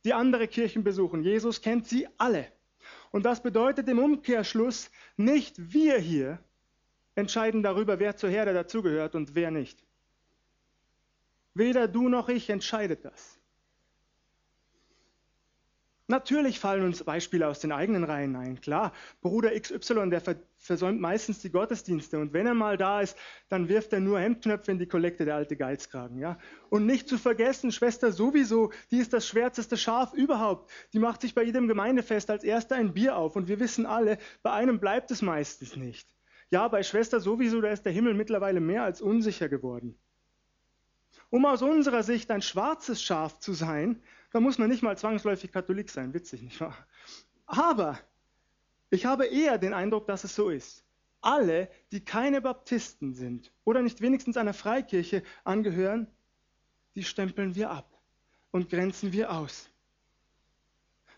die 0.05 0.15
andere 0.15 0.47
Kirchen 0.47 0.85
besuchen. 0.85 1.25
Jesus 1.25 1.63
kennt 1.63 1.89
sie 1.89 2.07
alle. 2.19 2.47
Und 3.11 3.25
das 3.25 3.43
bedeutet 3.43 3.89
im 3.89 3.99
Umkehrschluss, 3.99 4.91
nicht 5.17 5.73
wir 5.73 5.99
hier 5.99 6.39
entscheiden 7.15 7.63
darüber, 7.63 7.99
wer 7.99 8.17
zur 8.17 8.31
Herde 8.31 8.55
dazugehört 8.55 9.15
und 9.15 9.35
wer 9.35 9.51
nicht. 9.51 9.85
Weder 11.55 11.89
du 11.89 12.09
noch 12.09 12.29
ich 12.29 12.51
entscheidet 12.51 13.05
das. 13.05 13.38
Natürlich 16.11 16.59
fallen 16.59 16.87
uns 16.87 17.05
Beispiele 17.05 17.47
aus 17.47 17.61
den 17.61 17.71
eigenen 17.71 18.03
Reihen 18.03 18.35
ein. 18.35 18.63
Klar, 18.63 18.95
Bruder 19.21 19.51
XY, 19.51 20.09
der 20.09 20.23
versäumt 20.57 21.03
meistens 21.03 21.41
die 21.41 21.51
Gottesdienste 21.51 22.19
und 22.19 22.33
wenn 22.33 22.47
er 22.47 22.55
mal 22.55 22.79
da 22.79 23.03
ist, 23.03 23.15
dann 23.51 23.69
wirft 23.69 23.93
er 23.93 24.01
nur 24.01 24.19
Hemdknöpfe 24.19 24.73
in 24.73 24.79
die 24.79 24.89
Kollekte, 24.89 25.27
der 25.27 25.35
alte 25.35 25.55
Geizkragen. 25.55 26.19
Ja? 26.19 26.39
Und 26.71 26.87
nicht 26.87 27.11
zu 27.11 27.19
vergessen, 27.19 27.73
Schwester 27.73 28.11
sowieso, 28.11 28.73
die 28.91 28.97
ist 28.97 29.13
das 29.13 29.27
schwärzeste 29.27 29.77
Schaf 29.77 30.15
überhaupt. 30.15 30.71
Die 30.95 30.99
macht 30.99 31.21
sich 31.21 31.35
bei 31.35 31.43
jedem 31.43 31.69
Gemeindefest 31.69 32.31
als 32.31 32.43
erster 32.43 32.77
ein 32.77 32.95
Bier 32.95 33.15
auf 33.15 33.37
und 33.37 33.47
wir 33.47 33.61
wissen 33.61 33.85
alle, 33.85 34.17
bei 34.43 34.53
einem 34.53 34.81
bleibt 34.81 35.11
es 35.11 35.21
meistens 35.21 35.77
nicht. 35.77 36.09
Ja, 36.49 36.69
bei 36.69 36.83
Schwester 36.83 37.21
sowieso, 37.21 37.61
da 37.61 37.69
ist 37.69 37.85
der 37.85 37.93
Himmel 37.93 38.15
mittlerweile 38.15 38.61
mehr 38.61 38.83
als 38.83 39.03
unsicher 39.03 39.51
geworden. 39.51 39.99
Um 41.29 41.45
aus 41.45 41.61
unserer 41.61 42.03
Sicht 42.03 42.31
ein 42.31 42.41
schwarzes 42.41 43.03
Schaf 43.03 43.39
zu 43.41 43.53
sein, 43.53 44.03
da 44.31 44.41
muss 44.41 44.59
man 44.59 44.69
nicht 44.69 44.83
mal 44.83 44.97
zwangsläufig 44.99 45.53
Katholik 45.53 45.91
sein, 45.91 46.15
witzig, 46.15 46.43
nicht 46.43 46.61
wahr? 46.61 46.77
Aber 47.47 47.99
ich 48.91 49.07
habe 49.07 49.27
eher 49.27 49.59
den 49.59 49.73
Eindruck, 49.73 50.07
dass 50.07 50.25
es 50.25 50.35
so 50.35 50.51
ist. 50.51 50.85
Alle, 51.21 51.71
die 51.91 52.05
keine 52.05 52.41
Baptisten 52.41 53.15
sind 53.15 53.53
oder 53.65 53.83
nicht 53.83 54.01
wenigstens 54.01 54.37
einer 54.37 54.55
Freikirche 54.55 55.23
angehören, 55.45 56.07
die 56.95 57.05
stempeln 57.05 57.55
wir 57.55 57.71
ab 57.71 57.99
und 58.51 58.71
grenzen 58.71 59.13
wir 59.13 59.33
aus. 59.33 59.69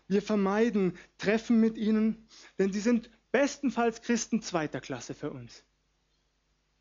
Wir 0.07 0.21
vermeiden 0.21 0.97
Treffen 1.17 1.59
mit 1.59 1.77
ihnen, 1.77 2.27
denn 2.59 2.73
sie 2.73 2.79
sind 2.79 3.09
bestenfalls 3.31 4.01
Christen 4.01 4.41
zweiter 4.41 4.81
Klasse 4.81 5.13
für 5.13 5.31
uns. 5.31 5.63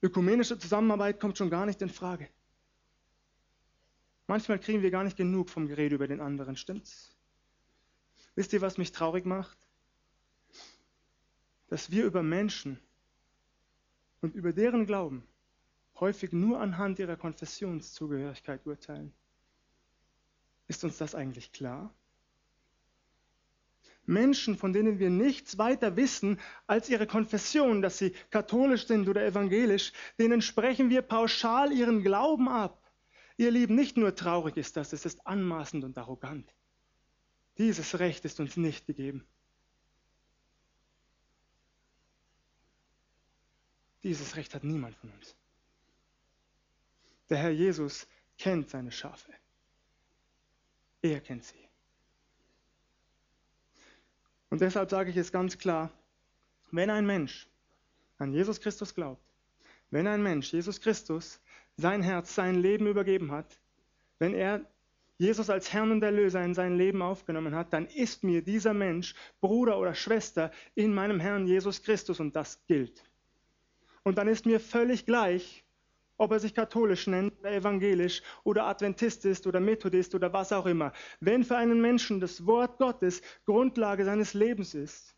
Ökumenische 0.02 0.58
Zusammenarbeit 0.58 1.20
kommt 1.20 1.38
schon 1.38 1.50
gar 1.50 1.66
nicht 1.66 1.82
in 1.82 1.90
Frage. 1.90 2.28
Manchmal 4.30 4.60
kriegen 4.60 4.80
wir 4.80 4.92
gar 4.92 5.02
nicht 5.02 5.16
genug 5.16 5.50
vom 5.50 5.66
Gerede 5.66 5.96
über 5.96 6.06
den 6.06 6.20
anderen, 6.20 6.56
stimmt's? 6.56 7.16
Wisst 8.36 8.52
ihr, 8.52 8.60
was 8.60 8.78
mich 8.78 8.92
traurig 8.92 9.26
macht? 9.26 9.58
Dass 11.66 11.90
wir 11.90 12.04
über 12.04 12.22
Menschen 12.22 12.78
und 14.20 14.36
über 14.36 14.52
deren 14.52 14.86
Glauben 14.86 15.26
häufig 15.98 16.30
nur 16.30 16.60
anhand 16.60 17.00
ihrer 17.00 17.16
Konfessionszugehörigkeit 17.16 18.64
urteilen. 18.68 19.12
Ist 20.68 20.84
uns 20.84 20.96
das 20.96 21.16
eigentlich 21.16 21.50
klar? 21.50 21.92
Menschen, 24.06 24.56
von 24.56 24.72
denen 24.72 25.00
wir 25.00 25.10
nichts 25.10 25.58
weiter 25.58 25.96
wissen 25.96 26.38
als 26.68 26.88
ihre 26.88 27.08
Konfession, 27.08 27.82
dass 27.82 27.98
sie 27.98 28.14
katholisch 28.30 28.86
sind 28.86 29.08
oder 29.08 29.26
evangelisch, 29.26 29.92
denen 30.20 30.40
sprechen 30.40 30.88
wir 30.88 31.02
pauschal 31.02 31.72
ihren 31.72 32.04
Glauben 32.04 32.48
ab. 32.48 32.79
Ihr 33.40 33.50
Lieben, 33.50 33.74
nicht 33.74 33.96
nur 33.96 34.14
traurig 34.14 34.58
ist 34.58 34.76
das, 34.76 34.92
es 34.92 35.06
ist 35.06 35.26
anmaßend 35.26 35.82
und 35.82 35.96
arrogant. 35.96 36.54
Dieses 37.56 37.98
Recht 37.98 38.26
ist 38.26 38.38
uns 38.38 38.58
nicht 38.58 38.86
gegeben. 38.86 39.26
Dieses 44.02 44.36
Recht 44.36 44.54
hat 44.54 44.62
niemand 44.62 44.94
von 44.96 45.10
uns. 45.12 45.34
Der 47.30 47.38
Herr 47.38 47.48
Jesus 47.48 48.06
kennt 48.36 48.68
seine 48.68 48.92
Schafe. 48.92 49.32
Er 51.00 51.22
kennt 51.22 51.44
sie. 51.44 51.66
Und 54.50 54.60
deshalb 54.60 54.90
sage 54.90 55.08
ich 55.08 55.16
es 55.16 55.32
ganz 55.32 55.56
klar, 55.56 55.90
wenn 56.72 56.90
ein 56.90 57.06
Mensch 57.06 57.48
an 58.18 58.34
Jesus 58.34 58.60
Christus 58.60 58.94
glaubt, 58.94 59.29
wenn 59.90 60.06
ein 60.06 60.22
Mensch 60.22 60.52
Jesus 60.52 60.80
Christus 60.80 61.40
sein 61.76 62.02
Herz, 62.02 62.34
sein 62.34 62.56
Leben 62.56 62.86
übergeben 62.86 63.32
hat, 63.32 63.60
wenn 64.18 64.34
er 64.34 64.64
Jesus 65.18 65.50
als 65.50 65.72
Herrn 65.72 65.90
und 65.90 66.02
Erlöser 66.02 66.42
in 66.42 66.54
sein 66.54 66.76
Leben 66.76 67.02
aufgenommen 67.02 67.54
hat, 67.54 67.72
dann 67.72 67.86
ist 67.86 68.24
mir 68.24 68.42
dieser 68.42 68.72
Mensch 68.72 69.14
Bruder 69.40 69.78
oder 69.78 69.94
Schwester 69.94 70.50
in 70.74 70.94
meinem 70.94 71.20
Herrn 71.20 71.46
Jesus 71.46 71.82
Christus 71.82 72.20
und 72.20 72.34
das 72.36 72.64
gilt. 72.66 73.04
Und 74.02 74.16
dann 74.16 74.28
ist 74.28 74.46
mir 74.46 74.60
völlig 74.60 75.04
gleich, 75.04 75.62
ob 76.16 76.32
er 76.32 76.38
sich 76.38 76.54
katholisch 76.54 77.06
nennt, 77.06 77.38
oder 77.40 77.52
evangelisch 77.52 78.22
oder 78.44 78.64
Adventist 78.64 79.24
ist 79.24 79.46
oder 79.46 79.60
Methodist 79.60 80.14
oder 80.14 80.32
was 80.32 80.52
auch 80.52 80.66
immer. 80.66 80.92
Wenn 81.20 81.44
für 81.44 81.56
einen 81.56 81.80
Menschen 81.80 82.20
das 82.20 82.46
Wort 82.46 82.78
Gottes 82.78 83.22
Grundlage 83.46 84.04
seines 84.04 84.34
Lebens 84.34 84.74
ist 84.74 85.14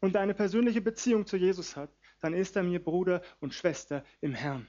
und 0.00 0.16
eine 0.16 0.34
persönliche 0.34 0.80
Beziehung 0.80 1.26
zu 1.26 1.36
Jesus 1.36 1.76
hat, 1.76 1.90
dann 2.20 2.34
ist 2.34 2.56
er 2.56 2.62
mir 2.62 2.82
Bruder 2.82 3.22
und 3.40 3.54
Schwester 3.54 4.04
im 4.20 4.34
Herrn. 4.34 4.68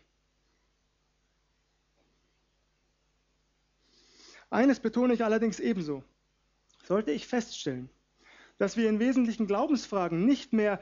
Eines 4.50 4.80
betone 4.80 5.14
ich 5.14 5.24
allerdings 5.24 5.60
ebenso. 5.60 6.04
Sollte 6.84 7.12
ich 7.12 7.28
feststellen, 7.28 7.90
dass 8.58 8.76
wir 8.76 8.90
in 8.90 9.00
wesentlichen 9.00 9.48
Glaubensfragen 9.48 10.26
nicht 10.26 10.52
mehr 10.52 10.82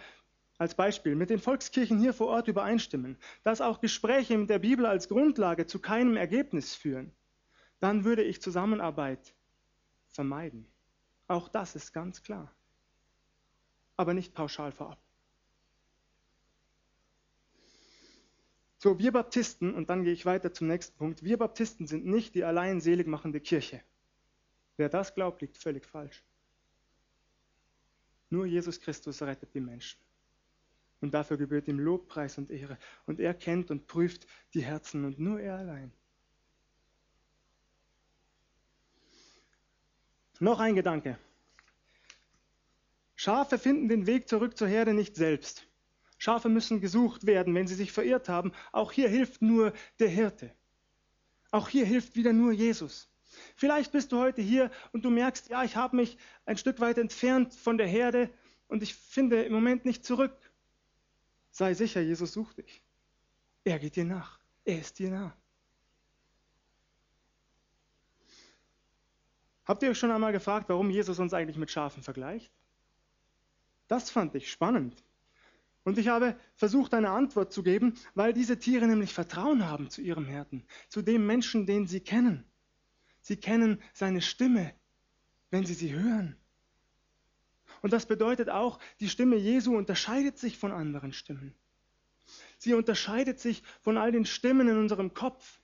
als 0.58 0.75
Beispiel 0.75 1.15
mit 1.15 1.29
den 1.29 1.39
Volkskirchen 1.39 1.99
hier 1.99 2.13
vor 2.13 2.27
Ort 2.27 2.47
übereinstimmen, 2.47 3.17
dass 3.43 3.62
auch 3.62 3.79
Gespräche 3.79 4.38
mit 4.38 4.49
der 4.49 4.60
Bibel 4.60 4.86
als 4.86 5.08
Grundlage 5.08 5.67
zu 5.67 5.79
keinem 5.79 6.17
Ergebnis 6.17 6.75
führen, 6.75 7.13
dann 7.79 8.03
würde 8.03 8.23
ich 8.23 8.41
Zusammenarbeit 8.41 9.34
vermeiden. 10.10 10.67
Auch 11.27 11.47
das 11.47 11.75
ist 11.75 11.93
ganz 11.93 12.23
klar. 12.23 12.51
Aber 13.95 14.13
nicht 14.13 14.34
pauschal 14.34 14.71
vorab. 14.71 14.99
So, 18.81 18.97
wir 18.97 19.11
Baptisten, 19.11 19.75
und 19.75 19.89
dann 19.89 20.05
gehe 20.05 20.13
ich 20.13 20.25
weiter 20.25 20.53
zum 20.53 20.67
nächsten 20.67 20.97
Punkt, 20.97 21.21
wir 21.21 21.37
Baptisten 21.37 21.85
sind 21.85 22.05
nicht 22.05 22.33
die 22.33 22.45
allein 22.45 22.79
selig 22.79 23.07
machende 23.07 23.41
Kirche. 23.41 23.81
Wer 24.77 24.87
das 24.87 25.13
glaubt, 25.13 25.41
liegt 25.41 25.57
völlig 25.57 25.85
falsch. 25.85 26.23
Nur 28.29 28.45
Jesus 28.45 28.79
Christus 28.79 29.21
rettet 29.21 29.53
die 29.53 29.59
Menschen. 29.59 29.99
Und 31.01 31.13
dafür 31.13 31.35
gebührt 31.35 31.67
ihm 31.67 31.77
Lobpreis 31.77 32.37
und 32.37 32.51
Ehre. 32.51 32.77
Und 33.05 33.19
er 33.19 33.33
kennt 33.33 33.69
und 33.69 33.85
prüft 33.85 34.25
die 34.53 34.61
Herzen 34.61 35.03
und 35.03 35.19
nur 35.19 35.41
er 35.41 35.57
allein. 35.57 35.91
Noch 40.39 40.61
ein 40.61 40.75
Gedanke. 40.75 41.19
Schafe 43.15 43.57
finden 43.57 43.89
den 43.89 44.07
Weg 44.07 44.29
zurück 44.29 44.57
zur 44.57 44.69
Herde 44.69 44.93
nicht 44.93 45.17
selbst. 45.17 45.68
Schafe 46.19 46.49
müssen 46.49 46.82
gesucht 46.82 47.25
werden, 47.25 47.55
wenn 47.55 47.67
sie 47.67 47.75
sich 47.75 47.91
verirrt 47.91 48.29
haben. 48.29 48.51
Auch 48.71 48.91
hier 48.91 49.10
hilft 49.10 49.41
nur 49.41 49.73
der 49.99 50.10
Hirte. 50.10 50.53
Auch 51.49 51.69
hier 51.69 51.86
hilft 51.86 52.15
wieder 52.15 52.34
nur 52.34 52.51
Jesus. 52.51 53.10
Vielleicht 53.55 53.93
bist 53.93 54.12
du 54.12 54.19
heute 54.19 54.41
hier 54.41 54.69
und 54.91 55.05
du 55.05 55.10
merkst, 55.10 55.49
ja, 55.49 55.63
ich 55.63 55.77
habe 55.77 55.95
mich 55.95 56.17
ein 56.45 56.58
Stück 56.58 56.79
weit 56.82 56.97
entfernt 56.97 57.53
von 57.53 57.77
der 57.77 57.88
Herde 57.88 58.29
und 58.67 58.84
ich 58.84 58.93
finde 58.95 59.43
im 59.43 59.53
Moment 59.53 59.86
nicht 59.86 60.05
zurück. 60.05 60.36
Sei 61.51 61.73
sicher, 61.73 62.01
Jesus 62.01 62.34
sucht 62.34 62.58
dich. 62.58 62.84
Er 63.63 63.79
geht 63.79 63.95
dir 63.95 64.05
nach. 64.05 64.39
Er 64.65 64.79
ist 64.79 64.99
dir 64.99 65.10
nah. 65.10 65.36
Habt 69.63 69.84
ihr 69.84 69.89
euch 69.89 69.99
schon 69.99 70.12
einmal 70.12 70.34
gefragt, 70.34 70.67
warum 70.67 70.89
Jesus 70.89 71.17
uns 71.19 71.34
eigentlich 71.34 71.58
mit 71.58 71.71
Schafen 71.71 72.03
vergleicht? 72.03 72.51
Das 73.88 74.10
fand 74.10 74.36
ich 74.36 74.51
spannend. 74.51 75.01
Und 75.89 75.97
ich 75.97 76.08
habe 76.08 76.36
versucht, 76.54 76.93
eine 76.93 77.10
Antwort 77.10 77.52
zu 77.52 77.63
geben, 77.63 77.95
weil 78.13 78.32
diese 78.32 78.60
Tiere 78.60 78.86
nämlich 78.86 79.12
Vertrauen 79.12 79.65
haben 79.65 79.89
zu 79.89 80.04
ihrem 80.04 80.28
Hirten, 80.28 80.63
zu 80.88 81.02
dem 81.02 81.25
Menschen, 81.25 81.65
den 81.65 81.88
sie 81.88 81.99
kennen. 81.99 82.43
Sie 83.21 83.38
kennen 83.38 83.82
seine 83.91 84.21
Stimme, 84.21 84.71
wenn 85.49 85.65
sie 85.65 85.73
sie 85.73 85.91
hören. 85.91 86.36
Und 87.82 87.91
das 87.91 88.06
bedeutet 88.06 88.52
auch, 88.52 88.78
die 88.99 89.10
Stimme 89.10 89.36
Jesu 89.38 89.75
unterscheidet 89.75 90.38
sich 90.38 90.60
von 90.60 90.71
anderen 90.71 91.12
Stimmen. 91.12 91.56
Sie 92.60 92.75
unterscheidet 92.75 93.39
sich 93.39 93.63
von 93.82 93.97
all 93.97 94.12
den 94.12 94.28
Stimmen 94.28 94.67
in 94.67 94.78
unserem 94.78 95.15
Kopf 95.15 95.60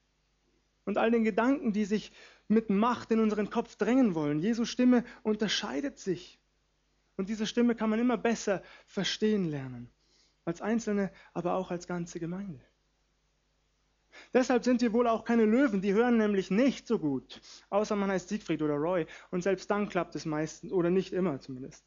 und 0.86 0.98
all 0.98 1.12
den 1.12 1.24
Gedanken, 1.24 1.72
die 1.72 1.86
sich 1.86 2.12
mit 2.48 2.72
Macht 2.72 3.12
in 3.12 3.20
unseren 3.20 3.52
Kopf 3.52 3.76
drängen 3.76 4.16
wollen. 4.16 4.40
Jesu 4.40 4.66
Stimme 4.66 5.04
unterscheidet 5.22 6.00
sich. 6.00 6.40
Und 7.16 7.30
diese 7.30 7.46
Stimme 7.46 7.76
kann 7.76 7.92
man 7.92 8.00
immer 8.00 8.18
besser 8.18 8.64
verstehen 8.88 9.52
lernen 9.52 9.92
als 10.46 10.62
Einzelne, 10.62 11.12
aber 11.34 11.56
auch 11.56 11.72
als 11.72 11.88
ganze 11.88 12.20
Gemeinde. 12.20 12.62
Deshalb 14.34 14.64
sind 14.64 14.82
wir 14.82 14.94
wohl 14.94 15.08
auch 15.08 15.26
keine 15.26 15.46
Löwen, 15.46 15.82
die 15.82 15.94
hören 15.94 16.18
nämlich 16.18 16.50
nicht 16.50 16.88
so 16.88 17.00
gut, 17.00 17.42
außer 17.70 17.96
man 17.96 18.12
heißt 18.12 18.30
Siegfried 18.30 18.62
oder 18.62 18.76
Roy 18.76 19.06
und 19.32 19.42
selbst 19.42 19.70
dann 19.70 19.90
klappt 19.90 20.16
es 20.16 20.26
meistens 20.26 20.72
oder 20.72 20.90
nicht 20.90 21.14
immer 21.14 21.40
zumindest. 21.40 21.86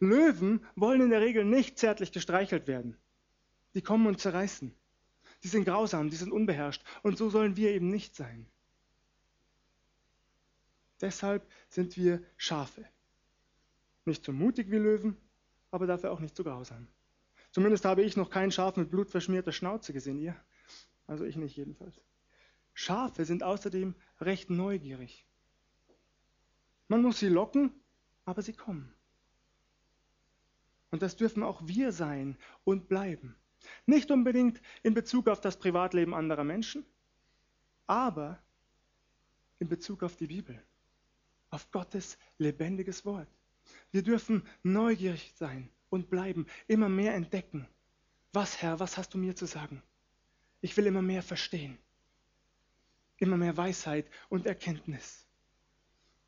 Löwen 0.00 0.64
wollen 0.74 1.00
in 1.00 1.10
der 1.10 1.20
Regel 1.20 1.44
nicht 1.44 1.78
zärtlich 1.78 2.10
gestreichelt 2.10 2.66
werden. 2.66 2.96
Die 3.74 3.82
kommen 3.82 4.06
und 4.06 4.20
zerreißen. 4.20 4.74
Die 5.44 5.48
sind 5.48 5.64
grausam, 5.64 6.10
die 6.10 6.16
sind 6.16 6.32
unbeherrscht 6.32 6.82
und 7.02 7.16
so 7.16 7.30
sollen 7.30 7.56
wir 7.56 7.70
eben 7.70 7.88
nicht 7.88 8.16
sein. 8.16 8.46
Deshalb 11.00 11.44
sind 11.68 11.96
wir 11.96 12.22
Schafe. 12.36 12.84
Nicht 14.04 14.24
so 14.24 14.32
mutig 14.32 14.70
wie 14.70 14.78
Löwen, 14.78 15.16
aber 15.70 15.86
dafür 15.86 16.12
auch 16.12 16.20
nicht 16.20 16.36
so 16.36 16.44
grausam. 16.44 16.86
Zumindest 17.52 17.84
habe 17.84 18.02
ich 18.02 18.16
noch 18.16 18.30
kein 18.30 18.50
Schaf 18.50 18.76
mit 18.76 18.90
blutverschmierter 18.90 19.52
Schnauze 19.52 19.92
gesehen, 19.92 20.18
ihr? 20.18 20.34
Also 21.06 21.24
ich 21.24 21.36
nicht 21.36 21.56
jedenfalls. 21.56 22.00
Schafe 22.72 23.26
sind 23.26 23.42
außerdem 23.42 23.94
recht 24.20 24.48
neugierig. 24.48 25.26
Man 26.88 27.02
muss 27.02 27.18
sie 27.18 27.28
locken, 27.28 27.70
aber 28.24 28.40
sie 28.40 28.54
kommen. 28.54 28.92
Und 30.90 31.02
das 31.02 31.16
dürfen 31.16 31.42
auch 31.42 31.60
wir 31.66 31.92
sein 31.92 32.38
und 32.64 32.88
bleiben. 32.88 33.36
Nicht 33.84 34.10
unbedingt 34.10 34.60
in 34.82 34.94
Bezug 34.94 35.28
auf 35.28 35.40
das 35.40 35.58
Privatleben 35.58 36.14
anderer 36.14 36.44
Menschen, 36.44 36.84
aber 37.86 38.42
in 39.58 39.68
Bezug 39.68 40.02
auf 40.02 40.16
die 40.16 40.26
Bibel, 40.26 40.60
auf 41.50 41.70
Gottes 41.70 42.18
lebendiges 42.38 43.04
Wort. 43.04 43.28
Wir 43.90 44.02
dürfen 44.02 44.46
neugierig 44.62 45.32
sein 45.36 45.70
und 45.92 46.08
bleiben, 46.08 46.46
immer 46.68 46.88
mehr 46.88 47.14
entdecken. 47.14 47.68
Was, 48.32 48.62
Herr, 48.62 48.80
was 48.80 48.96
hast 48.96 49.12
du 49.12 49.18
mir 49.18 49.36
zu 49.36 49.44
sagen? 49.44 49.82
Ich 50.62 50.74
will 50.78 50.86
immer 50.86 51.02
mehr 51.02 51.22
verstehen, 51.22 51.76
immer 53.18 53.36
mehr 53.36 53.58
Weisheit 53.58 54.06
und 54.30 54.46
Erkenntnis. 54.46 55.26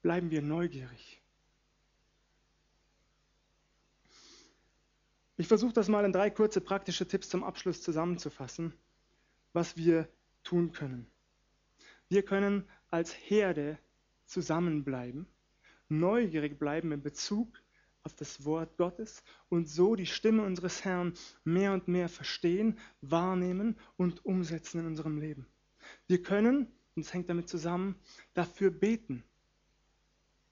Bleiben 0.02 0.30
wir 0.30 0.42
neugierig. 0.42 1.22
Ich 5.38 5.48
versuche 5.48 5.72
das 5.72 5.88
mal 5.88 6.04
in 6.04 6.12
drei 6.12 6.28
kurze 6.28 6.60
praktische 6.60 7.08
Tipps 7.08 7.30
zum 7.30 7.42
Abschluss 7.42 7.80
zusammenzufassen, 7.80 8.74
was 9.54 9.78
wir 9.78 10.08
tun 10.42 10.72
können. 10.72 11.06
Wir 12.10 12.22
können 12.22 12.68
als 12.90 13.14
Herde 13.14 13.78
zusammenbleiben, 14.26 15.26
neugierig 15.88 16.58
bleiben 16.58 16.92
in 16.92 17.02
Bezug 17.02 17.63
auf 18.04 18.14
das 18.14 18.44
Wort 18.44 18.76
Gottes 18.76 19.22
und 19.48 19.68
so 19.68 19.96
die 19.96 20.06
Stimme 20.06 20.42
unseres 20.42 20.84
Herrn 20.84 21.14
mehr 21.42 21.72
und 21.72 21.88
mehr 21.88 22.08
verstehen, 22.08 22.78
wahrnehmen 23.00 23.76
und 23.96 24.24
umsetzen 24.24 24.80
in 24.80 24.86
unserem 24.86 25.18
Leben. 25.18 25.46
Wir 26.06 26.22
können, 26.22 26.68
und 26.94 27.04
es 27.04 27.12
hängt 27.12 27.28
damit 27.28 27.48
zusammen, 27.48 27.96
dafür 28.34 28.70
beten. 28.70 29.24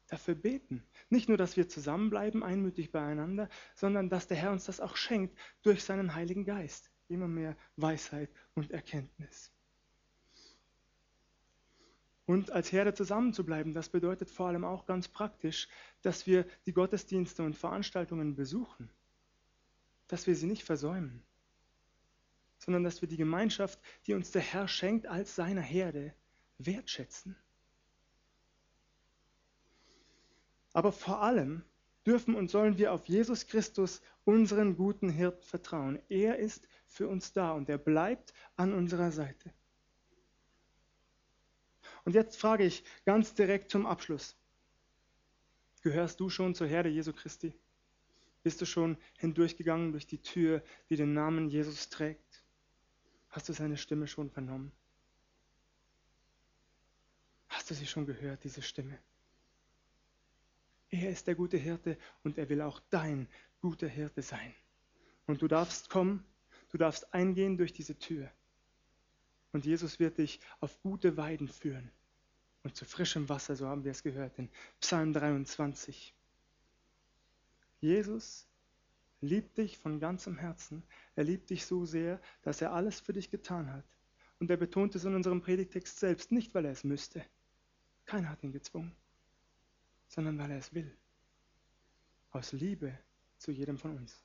Dafür 0.08 0.34
beten. 0.34 0.82
Nicht 1.10 1.28
nur, 1.28 1.38
dass 1.38 1.56
wir 1.56 1.68
zusammenbleiben, 1.68 2.42
einmütig 2.42 2.90
beieinander, 2.90 3.48
sondern 3.74 4.08
dass 4.08 4.26
der 4.26 4.36
Herr 4.36 4.52
uns 4.52 4.64
das 4.64 4.80
auch 4.80 4.96
schenkt 4.96 5.38
durch 5.62 5.84
seinen 5.84 6.14
Heiligen 6.14 6.44
Geist. 6.44 6.90
Immer 7.08 7.28
mehr 7.28 7.56
Weisheit 7.76 8.30
und 8.54 8.70
Erkenntnis. 8.70 9.51
Und 12.26 12.50
als 12.50 12.70
Herde 12.70 12.94
zusammenzubleiben, 12.94 13.74
das 13.74 13.88
bedeutet 13.88 14.30
vor 14.30 14.46
allem 14.48 14.64
auch 14.64 14.86
ganz 14.86 15.08
praktisch, 15.08 15.68
dass 16.02 16.26
wir 16.26 16.46
die 16.66 16.72
Gottesdienste 16.72 17.42
und 17.42 17.56
Veranstaltungen 17.56 18.36
besuchen, 18.36 18.90
dass 20.06 20.26
wir 20.26 20.36
sie 20.36 20.46
nicht 20.46 20.62
versäumen, 20.62 21.22
sondern 22.58 22.84
dass 22.84 23.00
wir 23.00 23.08
die 23.08 23.16
Gemeinschaft, 23.16 23.80
die 24.06 24.14
uns 24.14 24.30
der 24.30 24.42
Herr 24.42 24.68
schenkt, 24.68 25.06
als 25.06 25.34
seiner 25.34 25.62
Herde 25.62 26.14
wertschätzen. 26.58 27.36
Aber 30.72 30.92
vor 30.92 31.22
allem 31.22 31.64
dürfen 32.06 32.34
und 32.34 32.50
sollen 32.50 32.78
wir 32.78 32.92
auf 32.92 33.06
Jesus 33.06 33.46
Christus, 33.46 34.00
unseren 34.24 34.76
guten 34.76 35.08
Hirten, 35.08 35.42
vertrauen. 35.42 36.00
Er 36.08 36.38
ist 36.38 36.66
für 36.86 37.08
uns 37.08 37.32
da 37.32 37.52
und 37.52 37.68
er 37.68 37.78
bleibt 37.78 38.32
an 38.56 38.72
unserer 38.72 39.12
Seite. 39.12 39.52
Und 42.04 42.14
jetzt 42.14 42.36
frage 42.38 42.64
ich 42.64 42.84
ganz 43.04 43.34
direkt 43.34 43.70
zum 43.70 43.86
Abschluss. 43.86 44.36
Gehörst 45.82 46.20
du 46.20 46.28
schon 46.28 46.54
zur 46.54 46.66
Herde 46.66 46.88
Jesu 46.88 47.12
Christi? 47.12 47.52
Bist 48.42 48.60
du 48.60 48.66
schon 48.66 48.96
hindurchgegangen 49.18 49.92
durch 49.92 50.06
die 50.06 50.18
Tür, 50.18 50.62
die 50.88 50.96
den 50.96 51.14
Namen 51.14 51.48
Jesus 51.48 51.88
trägt? 51.88 52.44
Hast 53.30 53.48
du 53.48 53.52
seine 53.52 53.76
Stimme 53.76 54.06
schon 54.06 54.30
vernommen? 54.30 54.72
Hast 57.48 57.70
du 57.70 57.74
sie 57.74 57.86
schon 57.86 58.06
gehört, 58.06 58.42
diese 58.44 58.62
Stimme? 58.62 58.98
Er 60.90 61.10
ist 61.10 61.26
der 61.26 61.34
gute 61.34 61.56
Hirte 61.56 61.96
und 62.24 62.36
er 62.36 62.48
will 62.48 62.60
auch 62.60 62.80
dein 62.90 63.28
guter 63.60 63.88
Hirte 63.88 64.22
sein. 64.22 64.54
Und 65.26 65.40
du 65.40 65.48
darfst 65.48 65.88
kommen 65.88 66.24
Du 66.72 66.78
darfst 66.78 67.12
eingehen 67.12 67.58
durch 67.58 67.74
diese 67.74 67.98
Tür. 67.98 68.30
Und 69.52 69.66
Jesus 69.66 69.98
wird 70.00 70.18
dich 70.18 70.40
auf 70.60 70.80
gute 70.82 71.16
Weiden 71.16 71.48
führen 71.48 71.90
und 72.62 72.76
zu 72.76 72.84
frischem 72.84 73.28
Wasser, 73.28 73.56
so 73.56 73.66
haben 73.66 73.84
wir 73.84 73.90
es 73.90 74.02
gehört 74.02 74.38
in 74.38 74.48
Psalm 74.80 75.12
23. 75.12 76.14
Jesus 77.80 78.46
liebt 79.20 79.58
dich 79.58 79.78
von 79.78 80.00
ganzem 80.00 80.38
Herzen. 80.38 80.82
Er 81.16 81.24
liebt 81.24 81.50
dich 81.50 81.66
so 81.66 81.84
sehr, 81.84 82.20
dass 82.42 82.60
er 82.60 82.72
alles 82.72 83.00
für 83.00 83.12
dich 83.12 83.30
getan 83.30 83.72
hat. 83.72 83.84
Und 84.38 84.50
er 84.50 84.56
betont 84.56 84.94
es 84.94 85.04
in 85.04 85.14
unserem 85.14 85.40
Predigtext 85.40 85.98
selbst, 85.98 86.32
nicht 86.32 86.54
weil 86.54 86.64
er 86.64 86.72
es 86.72 86.84
müsste. 86.84 87.24
Keiner 88.04 88.30
hat 88.30 88.42
ihn 88.42 88.52
gezwungen, 88.52 88.94
sondern 90.08 90.38
weil 90.38 90.50
er 90.50 90.58
es 90.58 90.74
will. 90.74 90.96
Aus 92.30 92.52
Liebe 92.52 92.98
zu 93.38 93.52
jedem 93.52 93.78
von 93.78 93.96
uns. 93.96 94.24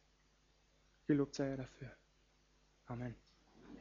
Gelobt 1.05 1.35
sei 1.35 1.49
er 1.49 1.57
dafür. 1.57 1.91
Amen. 2.85 3.26